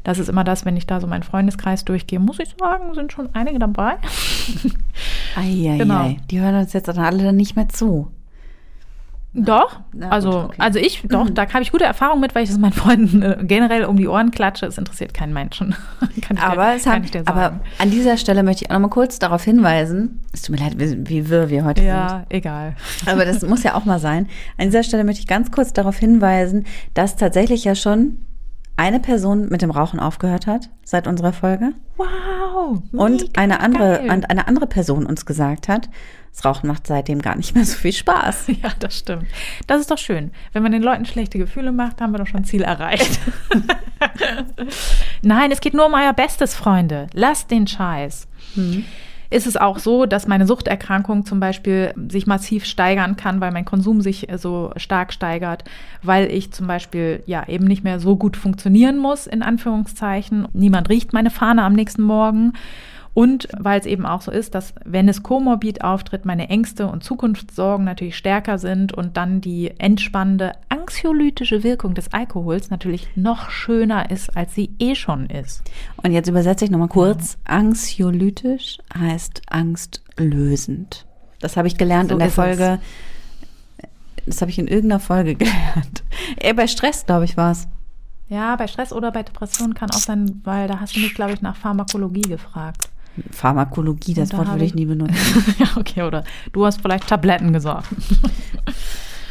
[0.05, 3.13] Das ist immer das, wenn ich da so meinen Freundeskreis durchgehe, muss ich sagen, sind
[3.13, 3.97] schon einige dabei.
[5.37, 5.77] Eieiei.
[5.77, 6.15] Genau.
[6.31, 8.11] Die hören uns jetzt alle dann nicht mehr zu.
[9.33, 10.57] Doch, Na gut, also, okay.
[10.59, 13.39] also ich, doch, da habe ich gute Erfahrungen mit, weil ich das meinen Freunden äh,
[13.43, 14.67] generell um die Ohren klatsche.
[14.67, 15.77] Es interessiert keinen Menschen.
[16.41, 20.21] Aber, dir, haben, aber an dieser Stelle möchte ich auch noch mal kurz darauf hinweisen,
[20.33, 21.89] es tut mir leid, wie, wie wirr wir heute sind.
[21.89, 22.77] ja, egal.
[23.07, 24.29] Aber das muss ja auch mal sein.
[24.59, 28.19] An dieser Stelle möchte ich ganz kurz darauf hinweisen, dass tatsächlich ja schon
[28.81, 32.83] eine Person mit dem Rauchen aufgehört hat seit unserer Folge Wow.
[32.93, 34.11] und eine andere, geil.
[34.11, 35.91] und eine andere Person uns gesagt hat,
[36.33, 38.47] das Rauchen macht seitdem gar nicht mehr so viel Spaß.
[38.63, 39.27] Ja, das stimmt.
[39.67, 40.31] Das ist doch schön.
[40.55, 43.21] Wenn man den Leuten schlechte Gefühle macht, haben wir doch schon ein Ziel erreicht.
[45.23, 47.09] Nein, es geht nur um euer Bestes, Freunde.
[47.13, 48.27] Lasst den Scheiß.
[49.31, 53.65] Ist es auch so, dass meine Suchterkrankung zum Beispiel sich massiv steigern kann, weil mein
[53.65, 55.65] Konsum sich äh, so stark steigert,
[56.03, 60.49] weil ich zum Beispiel ja eben nicht mehr so gut funktionieren muss, in Anführungszeichen.
[60.53, 62.55] Niemand riecht meine Fahne am nächsten Morgen.
[63.13, 67.03] Und weil es eben auch so ist, dass wenn es komorbid auftritt, meine Ängste und
[67.03, 74.11] Zukunftssorgen natürlich stärker sind und dann die entspannende anxiolytische Wirkung des Alkohols natürlich noch schöner
[74.11, 75.63] ist, als sie eh schon ist.
[75.97, 77.37] Und jetzt übersetze ich nochmal kurz.
[77.45, 81.07] Anxiolytisch heißt angstlösend.
[81.41, 82.79] Das habe ich gelernt So in der Folge.
[84.27, 86.05] Das habe ich in irgendeiner Folge gelernt.
[86.37, 87.67] Eher bei Stress, glaube ich, war es.
[88.29, 91.33] Ja, bei Stress oder bei Depressionen kann auch sein, weil da hast du mich, glaube
[91.33, 92.90] ich, nach Pharmakologie gefragt.
[93.31, 95.55] Pharmakologie, das Wort würde ich nie benutzen.
[95.59, 97.89] ja, okay, oder du hast vielleicht Tabletten gesagt.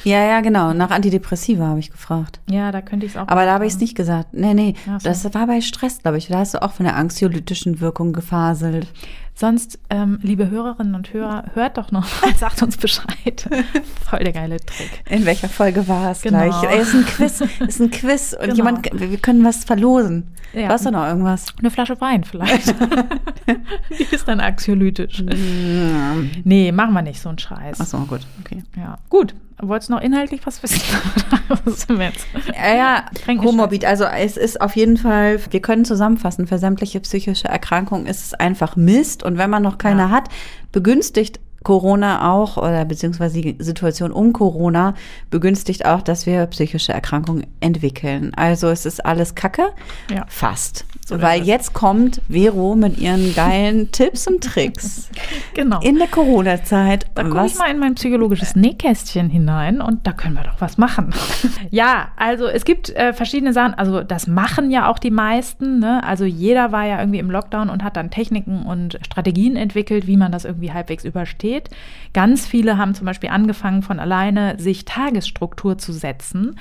[0.05, 0.73] Ja, ja, genau.
[0.73, 2.39] Nach Antidepressiva habe ich gefragt.
[2.49, 3.27] ja, da könnte ich es auch.
[3.27, 4.33] Aber da habe ich es nicht gesagt.
[4.33, 4.75] Nee, nee.
[4.85, 4.97] So.
[5.03, 6.27] Das war bei Stress, glaube ich.
[6.27, 8.87] Da hast du auch von der anxiolytischen Wirkung gefaselt.
[9.39, 13.47] Sonst, ähm, liebe Hörerinnen und Hörer, hört doch noch mal, sagt uns Bescheid.
[14.09, 15.01] Voll der geile Trick.
[15.09, 16.39] In welcher Folge war es Genau.
[16.39, 16.63] gleich?
[16.63, 17.41] Ey, ist ein Quiz.
[17.65, 18.33] Ist ein Quiz.
[18.33, 18.55] Und Genau.
[18.55, 20.27] jemand, wir können was verlosen.
[20.51, 20.67] Ja.
[20.67, 21.45] Du hast doch noch irgendwas.
[21.57, 22.67] Eine Flasche Wein vielleicht.
[23.97, 25.23] Die ist dann anxiolytisch.
[26.43, 27.77] Nee, machen wir nicht so einen Scheiß.
[27.79, 28.21] Ach so, gut.
[28.41, 28.61] Okay.
[28.75, 29.35] Ja, gut.
[29.61, 30.81] Wolltest du noch inhaltlich was wissen?
[31.65, 32.25] was sind wir jetzt?
[32.55, 33.83] Ja, ja, Komorbid.
[33.83, 38.33] Also es ist auf jeden Fall, wir können zusammenfassen, für sämtliche psychische Erkrankungen ist es
[38.33, 39.23] einfach Mist.
[39.29, 40.09] Und wenn man noch keine Ja.
[40.09, 40.27] hat,
[40.71, 44.93] begünstigt Corona auch oder beziehungsweise die Situation um Corona
[45.29, 48.31] begünstigt auch, dass wir psychische Erkrankungen entwickeln.
[48.35, 49.69] Also es ist alles Kacke.
[50.13, 50.25] Ja.
[50.27, 50.85] Fast.
[51.05, 55.09] So Weil jetzt kommt Vero mit ihren geilen Tipps und Tricks
[55.55, 55.79] Genau.
[55.81, 57.07] in der Corona-Zeit.
[57.15, 60.77] Da gucke ich mal in mein psychologisches Nähkästchen hinein und da können wir doch was
[60.77, 61.13] machen.
[61.71, 63.73] ja, also es gibt äh, verschiedene Sachen.
[63.73, 65.79] Also das machen ja auch die meisten.
[65.79, 66.03] Ne?
[66.03, 70.17] Also jeder war ja irgendwie im Lockdown und hat dann Techniken und Strategien entwickelt, wie
[70.17, 71.58] man das irgendwie halbwegs übersteht.
[72.13, 76.55] Ganz viele haben zum Beispiel angefangen von alleine, sich Tagesstruktur zu setzen.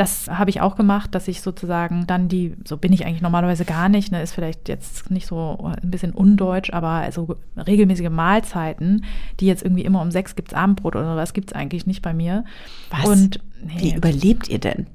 [0.00, 3.66] das habe ich auch gemacht, dass ich sozusagen dann die, so bin ich eigentlich normalerweise
[3.66, 9.04] gar nicht, ne, ist vielleicht jetzt nicht so ein bisschen undeutsch, aber also regelmäßige Mahlzeiten,
[9.40, 12.44] die jetzt irgendwie immer um sechs gibt's Abendbrot oder was gibt's eigentlich nicht bei mir.
[12.90, 13.04] Was?
[13.04, 13.74] Und nee.
[13.78, 14.86] Wie überlebt ihr denn?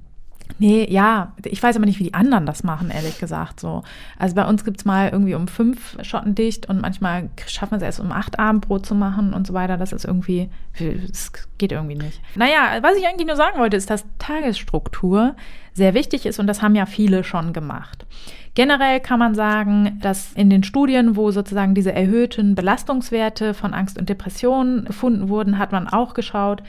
[0.57, 3.59] Nee, ja, ich weiß aber nicht, wie die anderen das machen, ehrlich gesagt.
[3.59, 3.83] So.
[4.17, 7.83] Also bei uns gibt's mal irgendwie um fünf Schotten dicht und manchmal schaffen wir es
[7.83, 9.77] erst um acht Abendbrot zu machen und so weiter.
[9.77, 12.21] Das ist irgendwie, es geht irgendwie nicht.
[12.35, 15.35] Naja, was ich eigentlich nur sagen wollte, ist, dass Tagesstruktur
[15.73, 18.05] sehr wichtig ist und das haben ja viele schon gemacht.
[18.53, 23.97] Generell kann man sagen, dass in den Studien, wo sozusagen diese erhöhten Belastungswerte von Angst
[23.99, 26.63] und Depressionen gefunden wurden, hat man auch geschaut,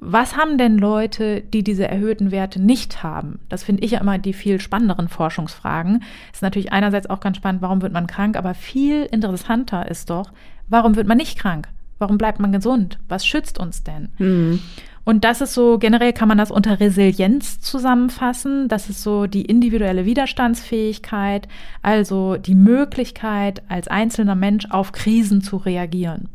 [0.00, 3.38] was haben denn Leute, die diese erhöhten Werte nicht haben?
[3.50, 6.02] Das finde ich ja immer die viel spannenderen Forschungsfragen.
[6.32, 10.32] Ist natürlich einerseits auch ganz spannend, warum wird man krank, aber viel interessanter ist doch,
[10.68, 11.68] warum wird man nicht krank?
[11.98, 12.98] Warum bleibt man gesund?
[13.08, 14.08] Was schützt uns denn?
[14.18, 14.60] Mhm.
[15.04, 18.68] Und das ist so, generell kann man das unter Resilienz zusammenfassen.
[18.68, 21.48] Das ist so die individuelle Widerstandsfähigkeit,
[21.82, 26.28] also die Möglichkeit, als einzelner Mensch auf Krisen zu reagieren.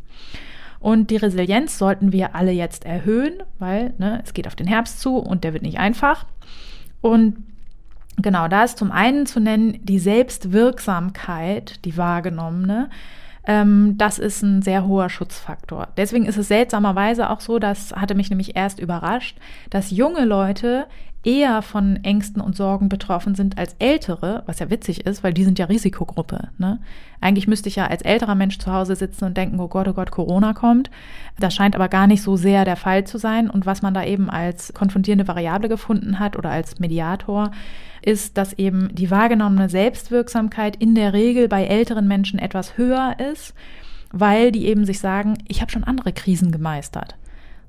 [0.85, 5.01] Und die Resilienz sollten wir alle jetzt erhöhen, weil ne, es geht auf den Herbst
[5.01, 6.27] zu und der wird nicht einfach.
[7.01, 7.37] Und
[8.17, 12.91] genau, da ist zum einen zu nennen die Selbstwirksamkeit, die wahrgenommene.
[13.47, 15.87] Ähm, das ist ein sehr hoher Schutzfaktor.
[15.97, 19.39] Deswegen ist es seltsamerweise auch so, das hatte mich nämlich erst überrascht,
[19.71, 20.85] dass junge Leute
[21.25, 25.43] eher von Ängsten und Sorgen betroffen sind als ältere, was ja witzig ist, weil die
[25.43, 26.49] sind ja Risikogruppe.
[26.57, 26.79] Ne?
[27.19, 29.93] Eigentlich müsste ich ja als älterer Mensch zu Hause sitzen und denken, oh Gott, oh
[29.93, 30.91] Gott, Corona kommt.
[31.39, 33.49] Das scheint aber gar nicht so sehr der Fall zu sein.
[33.49, 37.51] Und was man da eben als konfrontierende Variable gefunden hat oder als Mediator,
[38.03, 43.55] ist, dass eben die wahrgenommene Selbstwirksamkeit in der Regel bei älteren Menschen etwas höher ist,
[44.11, 47.15] weil die eben sich sagen, ich habe schon andere Krisen gemeistert.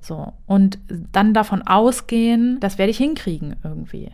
[0.07, 0.33] So.
[0.47, 0.79] Und
[1.13, 4.13] dann davon ausgehen, das werde ich hinkriegen irgendwie.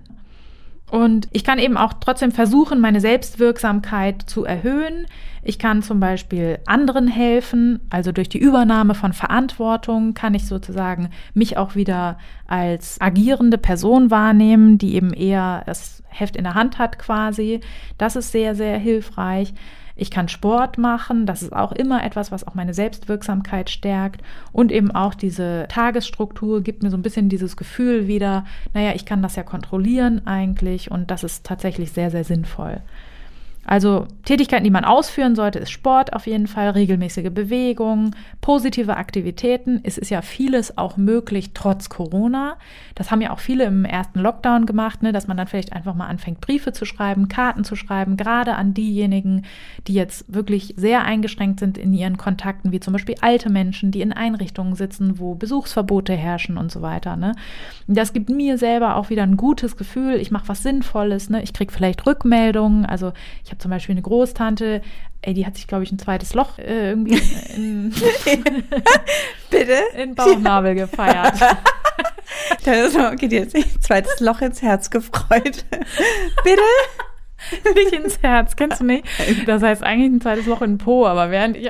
[0.90, 5.06] Und ich kann eben auch trotzdem versuchen, meine Selbstwirksamkeit zu erhöhen.
[5.42, 11.08] Ich kann zum Beispiel anderen helfen, also durch die Übernahme von Verantwortung kann ich sozusagen
[11.34, 16.78] mich auch wieder als agierende Person wahrnehmen, die eben eher das Heft in der Hand
[16.78, 17.60] hat quasi.
[17.96, 19.54] Das ist sehr, sehr hilfreich.
[19.96, 24.22] Ich kann Sport machen, das ist auch immer etwas, was auch meine Selbstwirksamkeit stärkt.
[24.52, 29.04] Und eben auch diese Tagesstruktur gibt mir so ein bisschen dieses Gefühl wieder, naja, ich
[29.04, 32.80] kann das ja kontrollieren eigentlich und das ist tatsächlich sehr, sehr sinnvoll.
[33.64, 39.80] Also Tätigkeiten, die man ausführen sollte, ist Sport auf jeden Fall, regelmäßige Bewegung, positive Aktivitäten.
[39.84, 42.56] Es ist ja vieles auch möglich trotz Corona.
[42.96, 45.94] Das haben ja auch viele im ersten Lockdown gemacht, ne, dass man dann vielleicht einfach
[45.94, 49.44] mal anfängt, Briefe zu schreiben, Karten zu schreiben, gerade an diejenigen,
[49.86, 54.00] die jetzt wirklich sehr eingeschränkt sind in ihren Kontakten, wie zum Beispiel alte Menschen, die
[54.00, 57.16] in Einrichtungen sitzen, wo Besuchsverbote herrschen und so weiter.
[57.16, 57.32] Ne.
[57.86, 60.14] Das gibt mir selber auch wieder ein gutes Gefühl.
[60.14, 61.30] Ich mache was Sinnvolles.
[61.30, 61.42] Ne.
[61.42, 62.86] Ich kriege vielleicht Rückmeldungen.
[62.86, 63.12] Also
[63.44, 64.82] ich habe zum Beispiel eine Großtante,
[65.20, 67.20] ey, die hat sich, glaube ich, ein zweites Loch äh, irgendwie
[67.54, 67.90] in,
[69.50, 69.78] Bitte?
[69.96, 71.34] in Bauchnabel gefeiert.
[72.64, 75.64] da ist okay, die hat sich ein zweites Loch ins Herz gefreut.
[76.44, 76.62] Bitte?
[77.74, 79.04] Nicht ins Herz, kennst du nicht?
[79.46, 81.68] Das heißt eigentlich ein zweites Loch in den Po, aber während ich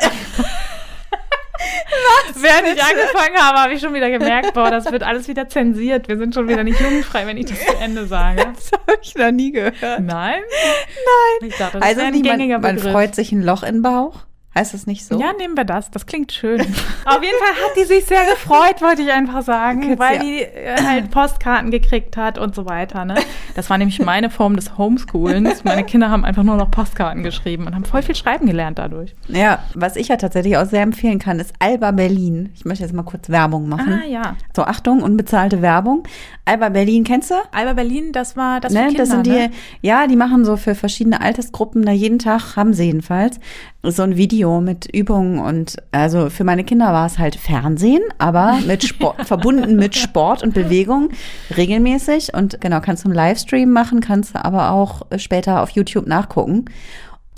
[1.62, 2.42] Was?
[2.42, 6.08] Während ich angefangen habe, habe ich schon wieder gemerkt, boah, das wird alles wieder zensiert.
[6.08, 8.42] Wir sind schon wieder nicht jugendfrei, wenn ich das zu Ende sage.
[8.62, 9.80] Das habe ich noch nie gehört.
[9.80, 10.40] Nein?
[10.42, 11.48] Nein.
[11.48, 14.20] Ich dachte, das also ein nicht, man, man freut sich ein Loch in den Bauch.
[14.54, 15.18] Heißt das nicht so?
[15.18, 15.90] Ja, nehmen wir das.
[15.90, 16.60] Das klingt schön.
[17.06, 20.22] Auf jeden Fall hat die sich sehr gefreut, wollte ich einfach sagen, Kids, weil ja.
[20.22, 23.06] die äh, halt Postkarten gekriegt hat und so weiter.
[23.06, 23.14] Ne?
[23.54, 25.64] Das war nämlich meine Form des Homeschoolens.
[25.64, 29.14] Meine Kinder haben einfach nur noch Postkarten geschrieben und haben voll viel schreiben gelernt dadurch.
[29.28, 32.50] Ja, was ich ja tatsächlich auch sehr empfehlen kann, ist Alba Berlin.
[32.54, 34.02] Ich möchte jetzt mal kurz Werbung machen.
[34.04, 34.36] Ah, ja.
[34.54, 36.02] So, Achtung, unbezahlte Werbung.
[36.44, 37.36] Alba Berlin, kennst du?
[37.52, 39.50] Alba Berlin, das war das ne, Kinder, Das sind die, ne?
[39.80, 43.40] ja, die machen so für verschiedene Altersgruppen da jeden Tag, haben sie jedenfalls,
[43.82, 48.58] so ein Video mit Übungen und also für meine Kinder war es halt Fernsehen, aber
[48.66, 51.10] mit Sport, verbunden mit Sport und Bewegung
[51.56, 56.06] regelmäßig und genau, kannst du einen Livestream machen, kannst du aber auch später auf YouTube
[56.06, 56.66] nachgucken.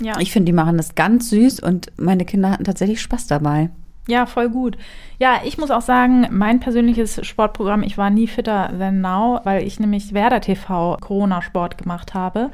[0.01, 0.19] Ja.
[0.19, 3.69] Ich finde, die machen das ganz süß und meine Kinder hatten tatsächlich Spaß dabei.
[4.07, 4.77] Ja, voll gut.
[5.17, 9.65] Ja, ich muss auch sagen, mein persönliches Sportprogramm, ich war nie fitter than now, weil
[9.65, 12.51] ich nämlich Werder TV Corona-Sport gemacht habe.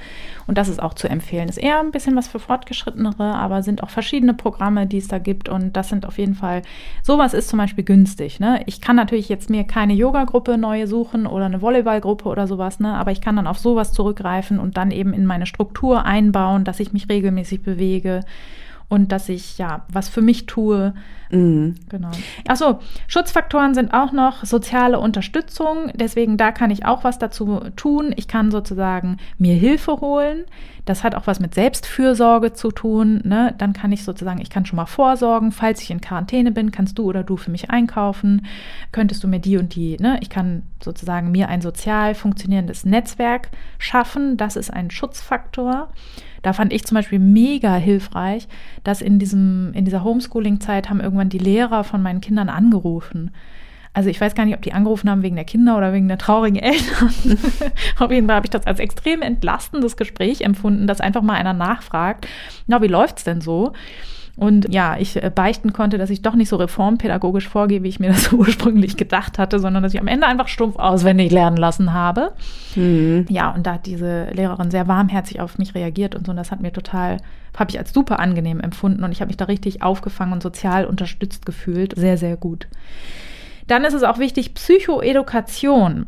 [0.48, 1.50] Und das ist auch zu empfehlen.
[1.50, 5.18] Ist eher ein bisschen was für Fortgeschrittenere, aber sind auch verschiedene Programme, die es da
[5.18, 5.50] gibt.
[5.50, 6.62] Und das sind auf jeden Fall,
[7.04, 8.40] sowas ist zum Beispiel günstig.
[8.40, 8.62] Ne?
[8.68, 12.94] Ich kann natürlich jetzt mir keine Yoga-Gruppe neue suchen oder eine Volleyball-Gruppe oder sowas, ne?
[12.94, 16.80] aber ich kann dann auf sowas zurückgreifen und dann eben in meine Struktur einbauen, dass
[16.80, 18.22] ich mich regelmäßig bewege
[18.92, 20.94] und dass ich ja was für mich tue.
[21.30, 21.76] Mhm.
[21.88, 22.12] Genau.
[22.46, 25.94] Achso, Schutzfaktoren sind auch noch soziale Unterstützung.
[25.96, 28.14] Deswegen da kann ich auch was dazu tun.
[28.18, 30.44] Ich kann sozusagen mir Hilfe holen.
[30.86, 33.22] Das hat auch was mit Selbstfürsorge zu tun.
[33.24, 33.54] Ne?
[33.58, 35.52] Dann kann ich sozusagen, ich kann schon mal vorsorgen.
[35.52, 38.46] Falls ich in Quarantäne bin, kannst du oder du für mich einkaufen.
[38.92, 40.18] Könntest du mir die und die, ne?
[40.22, 44.38] Ich kann sozusagen mir ein sozial funktionierendes Netzwerk schaffen.
[44.38, 45.90] Das ist ein Schutzfaktor.
[46.42, 48.48] Da fand ich zum Beispiel mega hilfreich,
[48.84, 53.32] dass in diesem, in dieser Homeschooling-Zeit haben irgendwann die Lehrer von meinen Kindern angerufen.
[53.94, 56.18] Also ich weiß gar nicht, ob die angerufen haben wegen der Kinder oder wegen der
[56.18, 57.14] traurigen Eltern.
[58.00, 61.54] Auf jeden Fall habe ich das als extrem entlastendes Gespräch empfunden, dass einfach mal einer
[61.54, 62.26] nachfragt,
[62.68, 63.74] na, wie läuft's denn so?
[64.38, 68.00] Und ja, ich äh, beichten konnte, dass ich doch nicht so reformpädagogisch vorgehe, wie ich
[68.00, 71.94] mir das ursprünglich gedacht hatte, sondern dass ich am Ende einfach stumpf auswendig lernen lassen
[71.94, 72.32] habe.
[72.76, 73.26] Mhm.
[73.30, 76.32] Ja, und da hat diese Lehrerin sehr warmherzig auf mich reagiert und so.
[76.32, 77.18] Und das hat mir total,
[77.58, 80.86] habe ich als super angenehm empfunden und ich habe mich da richtig aufgefangen und sozial
[80.86, 81.94] unterstützt gefühlt.
[81.98, 82.68] Sehr, sehr gut.
[83.68, 86.08] Dann ist es auch wichtig, Psychoedukation.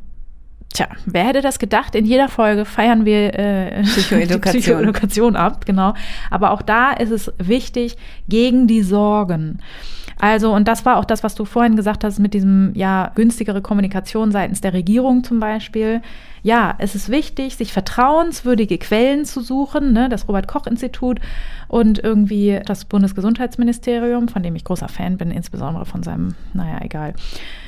[0.74, 1.94] Tja, wer hätte das gedacht?
[1.94, 4.62] In jeder Folge feiern wir äh, Psychoedukation.
[4.62, 5.94] Psychoedukation ab, genau.
[6.32, 7.96] Aber auch da ist es wichtig,
[8.28, 9.60] gegen die Sorgen.
[10.24, 13.62] Also, und das war auch das, was du vorhin gesagt hast mit diesem, ja, günstigere
[13.62, 16.02] Kommunikation seitens der Regierung zum Beispiel.
[16.44, 21.20] Ja, es ist wichtig, sich vertrauenswürdige Quellen zu suchen, ne, das Robert-Koch-Institut
[21.68, 27.16] und irgendwie das Bundesgesundheitsministerium, von dem ich großer Fan bin, insbesondere von seinem, naja, egal.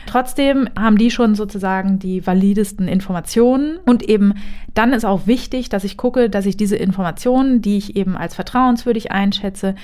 [0.06, 4.34] Trotzdem haben die schon sozusagen die validesten Informationen und eben
[4.74, 8.36] dann ist auch wichtig, dass ich gucke, dass ich diese Informationen, die ich eben als
[8.36, 9.76] vertrauenswürdig einschätze,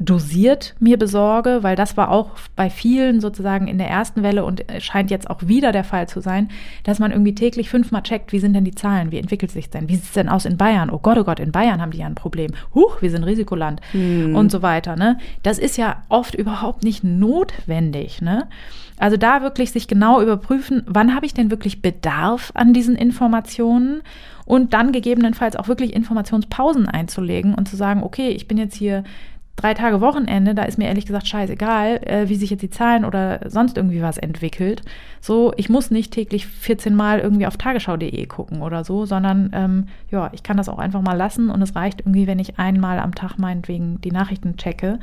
[0.00, 4.64] dosiert mir besorge, weil das war auch bei vielen sozusagen in der ersten Welle und
[4.78, 6.48] scheint jetzt auch wieder der Fall zu sein,
[6.84, 9.90] dass man irgendwie täglich fünfmal checkt, wie sind denn die Zahlen, wie entwickelt sich denn,
[9.90, 10.88] wie sieht es denn aus in Bayern?
[10.88, 12.52] Oh Gott, oh Gott, in Bayern haben die ja ein Problem.
[12.74, 14.34] Huch, wir sind Risikoland hm.
[14.34, 14.96] und so weiter.
[14.96, 15.18] Ne?
[15.42, 18.22] Das ist ja oft überhaupt nicht notwendig.
[18.22, 18.48] Ne?
[18.98, 24.00] Also da wirklich sich genau überprüfen, wann habe ich denn wirklich Bedarf an diesen Informationen
[24.46, 29.04] und dann gegebenenfalls auch wirklich Informationspausen einzulegen und zu sagen, okay, ich bin jetzt hier
[29.60, 33.04] drei Tage Wochenende, da ist mir ehrlich gesagt scheißegal, äh, wie sich jetzt die Zahlen
[33.04, 34.82] oder sonst irgendwie was entwickelt.
[35.20, 39.88] So, ich muss nicht täglich 14 Mal irgendwie auf tagesschau.de gucken oder so, sondern ähm,
[40.10, 42.98] ja, ich kann das auch einfach mal lassen und es reicht irgendwie, wenn ich einmal
[42.98, 44.98] am Tag meinetwegen die Nachrichten checke.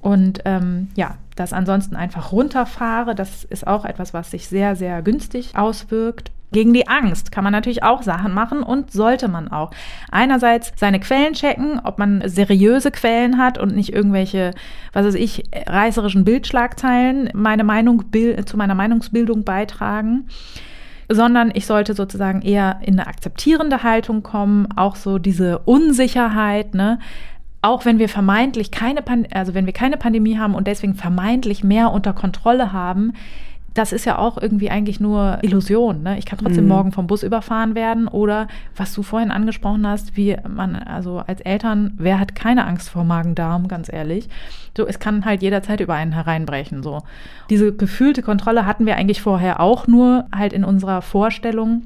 [0.00, 5.02] Und ähm, ja, das ansonsten einfach runterfahre, das ist auch etwas, was sich sehr, sehr
[5.02, 6.30] günstig auswirkt.
[6.52, 9.70] Gegen die Angst kann man natürlich auch Sachen machen und sollte man auch.
[10.10, 14.52] Einerseits seine Quellen checken, ob man seriöse Quellen hat und nicht irgendwelche,
[14.92, 18.04] was weiß ich, reißerischen Bildschlagzeilen meine Meinung
[18.44, 20.26] zu meiner Meinungsbildung beitragen
[21.12, 27.00] sondern ich sollte sozusagen eher in eine akzeptierende Haltung kommen, auch so diese Unsicherheit, ne?
[27.62, 31.62] Auch wenn wir vermeintlich keine, Pan also wenn wir keine Pandemie haben und deswegen vermeintlich
[31.62, 33.12] mehr unter Kontrolle haben,
[33.74, 36.02] das ist ja auch irgendwie eigentlich nur Illusion.
[36.02, 36.18] Ne?
[36.18, 36.70] Ich kann trotzdem mhm.
[36.70, 41.40] morgen vom Bus überfahren werden oder was du vorhin angesprochen hast, wie man, also als
[41.40, 44.28] Eltern, wer hat keine Angst vor Magen-Darm, ganz ehrlich.
[44.76, 46.82] So, es kann halt jederzeit über einen hereinbrechen.
[46.82, 47.02] So.
[47.48, 51.82] Diese gefühlte Kontrolle hatten wir eigentlich vorher auch nur halt in unserer Vorstellung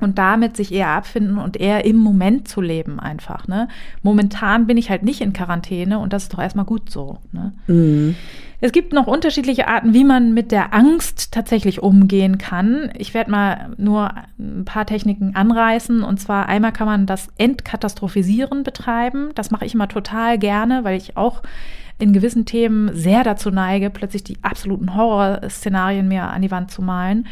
[0.00, 3.48] und damit sich eher abfinden und eher im Moment zu leben einfach.
[3.48, 3.68] Ne?
[4.02, 7.18] Momentan bin ich halt nicht in Quarantäne und das ist doch erstmal gut so.
[7.32, 7.52] Ne?
[7.66, 8.16] Mhm.
[8.62, 12.90] Es gibt noch unterschiedliche Arten, wie man mit der Angst tatsächlich umgehen kann.
[12.98, 16.02] Ich werde mal nur ein paar Techniken anreißen.
[16.02, 19.30] Und zwar einmal kann man das Entkatastrophisieren betreiben.
[19.34, 21.42] Das mache ich immer total gerne, weil ich auch
[21.98, 26.82] in gewissen Themen sehr dazu neige, plötzlich die absoluten Horrorszenarien mir an die Wand zu
[26.82, 27.26] malen.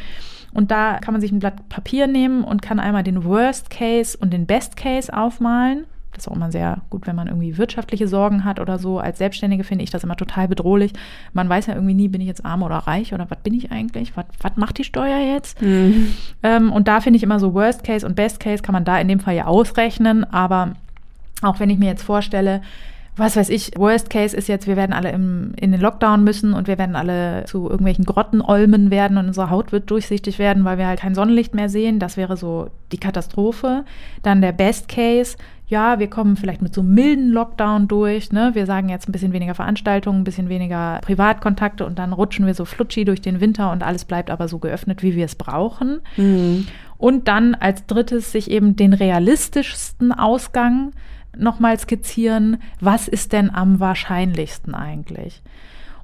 [0.53, 4.17] Und da kann man sich ein Blatt Papier nehmen und kann einmal den Worst Case
[4.19, 5.85] und den Best Case aufmalen.
[6.13, 8.99] Das ist auch immer sehr gut, wenn man irgendwie wirtschaftliche Sorgen hat oder so.
[8.99, 10.93] Als Selbstständige finde ich das immer total bedrohlich.
[11.33, 13.71] Man weiß ja irgendwie nie, bin ich jetzt arm oder reich oder was bin ich
[13.71, 14.17] eigentlich?
[14.17, 15.63] Was, was macht die Steuer jetzt?
[15.63, 16.15] Mhm.
[16.43, 18.99] Ähm, und da finde ich immer so Worst Case und Best Case kann man da
[18.99, 20.25] in dem Fall ja ausrechnen.
[20.25, 20.73] Aber
[21.43, 22.63] auch wenn ich mir jetzt vorstelle,
[23.19, 26.55] was weiß ich, Worst Case ist jetzt, wir werden alle im, in den Lockdown müssen
[26.55, 30.79] und wir werden alle zu irgendwelchen Grottenolmen werden und unsere Haut wird durchsichtig werden, weil
[30.79, 31.99] wir halt kein Sonnenlicht mehr sehen.
[31.99, 33.85] Das wäre so die Katastrophe.
[34.23, 38.33] Dann der Best Case, ja, wir kommen vielleicht mit so einem milden Lockdown durch.
[38.33, 38.51] Ne?
[38.55, 42.55] Wir sagen jetzt ein bisschen weniger Veranstaltungen, ein bisschen weniger Privatkontakte und dann rutschen wir
[42.55, 46.01] so flutschi durch den Winter und alles bleibt aber so geöffnet, wie wir es brauchen.
[46.17, 46.67] Mhm.
[46.97, 50.93] Und dann als drittes sich eben den realistischsten Ausgang
[51.39, 55.43] nochmal skizzieren, was ist denn am wahrscheinlichsten eigentlich?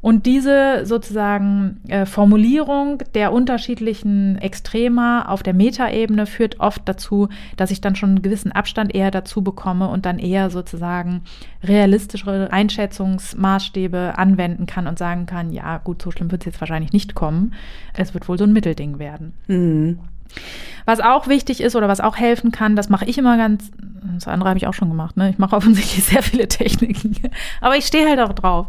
[0.04, 7.70] Und diese sozusagen äh, Formulierung der unterschiedlichen Extrema auf der Metaebene führt oft dazu, dass
[7.70, 11.22] ich dann schon einen gewissen Abstand eher dazu bekomme und dann eher sozusagen
[11.62, 16.92] realistischere Einschätzungsmaßstäbe anwenden kann und sagen kann, ja gut, so schlimm wird es jetzt wahrscheinlich
[16.92, 17.54] nicht kommen.
[17.94, 19.32] Es wird wohl so ein Mittelding werden.
[19.46, 20.00] Mhm.
[20.86, 23.70] Was auch wichtig ist oder was auch helfen kann, das mache ich immer ganz,
[24.14, 25.30] das andere habe ich auch schon gemacht, ne?
[25.30, 27.16] Ich mache offensichtlich sehr viele Techniken,
[27.62, 28.66] aber ich stehe halt auch drauf,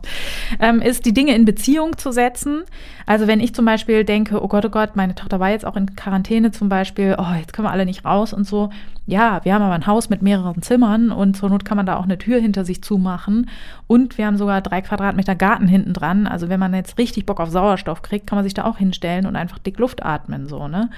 [0.59, 2.63] ähm, ist die Dinge in Beziehung zu setzen.
[3.05, 5.75] Also wenn ich zum Beispiel denke, oh Gott, oh Gott, meine Tochter war jetzt auch
[5.75, 8.69] in Quarantäne zum Beispiel, oh, jetzt können wir alle nicht raus und so.
[9.07, 11.97] Ja, wir haben aber ein Haus mit mehreren Zimmern und zur Not kann man da
[11.97, 13.49] auch eine Tür hinter sich zumachen.
[13.85, 16.25] Und wir haben sogar drei Quadratmeter Garten hinten dran.
[16.25, 19.27] Also wenn man jetzt richtig Bock auf Sauerstoff kriegt, kann man sich da auch hinstellen
[19.27, 20.89] und einfach dick Luft atmen, so, ne?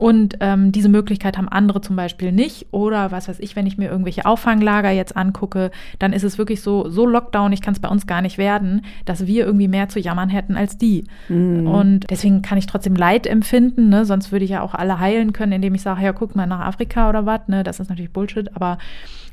[0.00, 2.68] Und ähm, diese Möglichkeit haben andere zum Beispiel nicht.
[2.70, 6.62] Oder was weiß ich, wenn ich mir irgendwelche Auffanglager jetzt angucke, dann ist es wirklich
[6.62, 9.90] so, so Lockdown, ich kann es bei uns gar nicht werden, dass wir irgendwie mehr
[9.90, 11.04] zu jammern hätten als die.
[11.28, 11.66] Mhm.
[11.66, 14.06] Und deswegen kann ich trotzdem Leid empfinden, ne?
[14.06, 16.60] sonst würde ich ja auch alle heilen können, indem ich sage, ja, guck mal nach
[16.60, 17.62] Afrika oder was, ne?
[17.62, 18.78] Das ist natürlich Bullshit, aber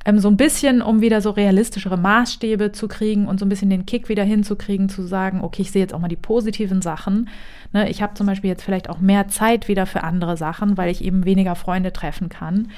[0.08, 3.70] ähm, so ein bisschen, um wieder so realistischere Maßstäbe zu kriegen und so ein bisschen
[3.70, 7.30] den Kick wieder hinzukriegen, zu sagen, okay, ich sehe jetzt auch mal die positiven Sachen.
[7.74, 10.90] Ne, ich habe zum Beispiel jetzt vielleicht auch mehr Zeit wieder für andere Sachen, weil
[10.90, 12.72] ich eben weniger Freunde treffen kann.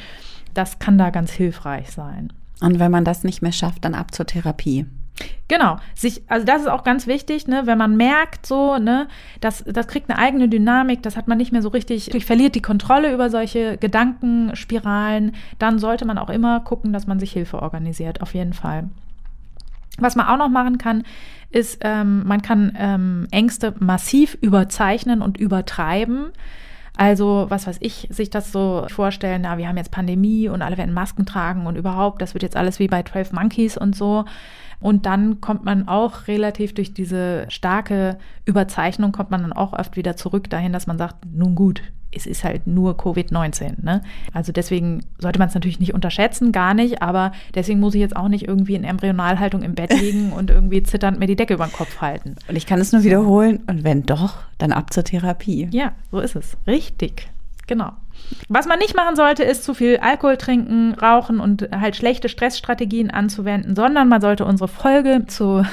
[0.55, 2.33] Das kann da ganz hilfreich sein.
[2.61, 4.87] Und wenn man das nicht mehr schafft, dann ab zur Therapie.
[5.47, 9.07] Genau, sich, also das ist auch ganz wichtig, ne, wenn man merkt, so, ne,
[9.41, 12.61] das, das kriegt eine eigene Dynamik, das hat man nicht mehr so richtig, verliert die
[12.61, 18.21] Kontrolle über solche Gedankenspiralen, dann sollte man auch immer gucken, dass man sich Hilfe organisiert,
[18.21, 18.89] auf jeden Fall.
[19.97, 21.03] Was man auch noch machen kann,
[21.49, 26.31] ist, ähm, man kann ähm, Ängste massiv überzeichnen und übertreiben.
[26.95, 30.77] Also, was weiß ich, sich das so vorstellen, na, wir haben jetzt Pandemie und alle
[30.77, 34.25] werden Masken tragen und überhaupt, das wird jetzt alles wie bei 12 Monkeys und so.
[34.79, 39.97] Und dann kommt man auch relativ durch diese starke Überzeichnung, kommt man dann auch oft
[39.97, 43.83] wieder zurück dahin, dass man sagt, nun gut, es ist halt nur Covid-19.
[43.83, 44.01] Ne?
[44.33, 48.15] Also deswegen sollte man es natürlich nicht unterschätzen, gar nicht, aber deswegen muss ich jetzt
[48.15, 51.65] auch nicht irgendwie in Embryonalhaltung im Bett liegen und irgendwie zitternd mir die Decke über
[51.65, 52.35] den Kopf halten.
[52.47, 55.69] Und ich kann es nur wiederholen und wenn doch, dann ab zur Therapie.
[55.71, 56.57] Ja, so ist es.
[56.65, 57.29] Richtig.
[57.67, 57.91] Genau.
[58.47, 63.11] Was man nicht machen sollte, ist zu viel Alkohol trinken, rauchen und halt schlechte Stressstrategien
[63.11, 65.63] anzuwenden, sondern man sollte unsere Folge zu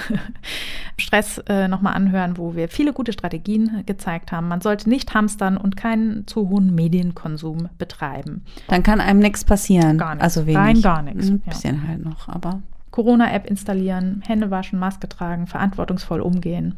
[0.99, 4.49] Stress äh, nochmal anhören, wo wir viele gute Strategien gezeigt haben.
[4.49, 8.45] Man sollte nicht hamstern und keinen zu hohen Medienkonsum betreiben.
[8.69, 9.99] Dann kann einem nichts passieren.
[9.99, 10.25] Gar nichts.
[10.25, 10.59] Also wenig.
[10.59, 11.29] Rein gar nichts.
[11.29, 11.89] Ein bisschen ja.
[11.89, 12.63] halt noch, aber.
[12.91, 16.77] Corona-App installieren, Hände waschen, Maske tragen, verantwortungsvoll umgehen.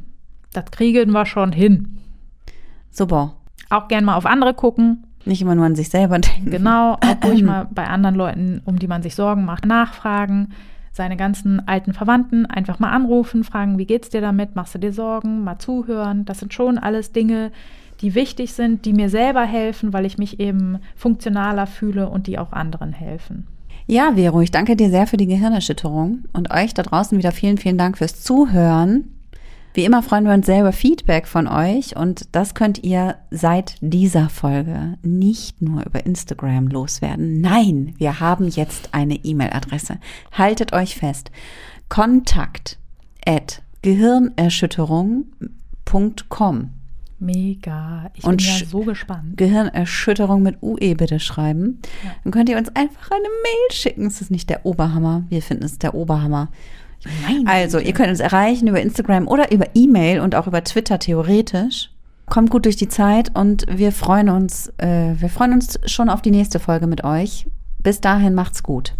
[0.52, 1.98] Das kriegen wir schon hin.
[2.90, 3.36] Super.
[3.70, 5.04] Auch gern mal auf andere gucken.
[5.24, 6.50] Nicht immer nur an sich selber denken.
[6.50, 10.50] Genau, auch ruhig mal bei anderen Leuten, um die man sich Sorgen macht, nachfragen.
[10.92, 14.56] Seine ganzen alten Verwandten einfach mal anrufen, fragen, wie geht's dir damit?
[14.56, 15.44] Machst du dir Sorgen?
[15.44, 16.24] Mal zuhören.
[16.24, 17.52] Das sind schon alles Dinge,
[18.00, 22.38] die wichtig sind, die mir selber helfen, weil ich mich eben funktionaler fühle und die
[22.38, 23.46] auch anderen helfen.
[23.86, 27.58] Ja, Vero, ich danke dir sehr für die Gehirnerschütterung und euch da draußen wieder vielen,
[27.58, 29.17] vielen Dank fürs Zuhören.
[29.78, 33.76] Wie immer freuen wir uns sehr über Feedback von euch und das könnt ihr seit
[33.80, 37.40] dieser Folge nicht nur über Instagram loswerden.
[37.40, 40.00] Nein, wir haben jetzt eine E-Mail-Adresse.
[40.32, 41.30] Haltet euch fest.
[41.88, 42.76] Kontakt
[43.24, 46.70] at gehirnerschütterung.com.
[47.20, 48.10] Mega.
[48.14, 49.36] Ich und bin ja so gespannt.
[49.36, 51.80] Gehirnerschütterung mit UE bitte schreiben.
[52.02, 52.10] Ja.
[52.24, 54.06] Dann könnt ihr uns einfach eine Mail schicken.
[54.06, 55.22] Es ist nicht der Oberhammer.
[55.28, 56.48] Wir finden es der Oberhammer.
[57.04, 57.46] Nein.
[57.46, 61.90] Also, ihr könnt uns erreichen über Instagram oder über E-Mail und auch über Twitter theoretisch.
[62.26, 66.20] Kommt gut durch die Zeit und wir freuen uns, äh, wir freuen uns schon auf
[66.20, 67.46] die nächste Folge mit euch.
[67.78, 68.94] Bis dahin macht's gut.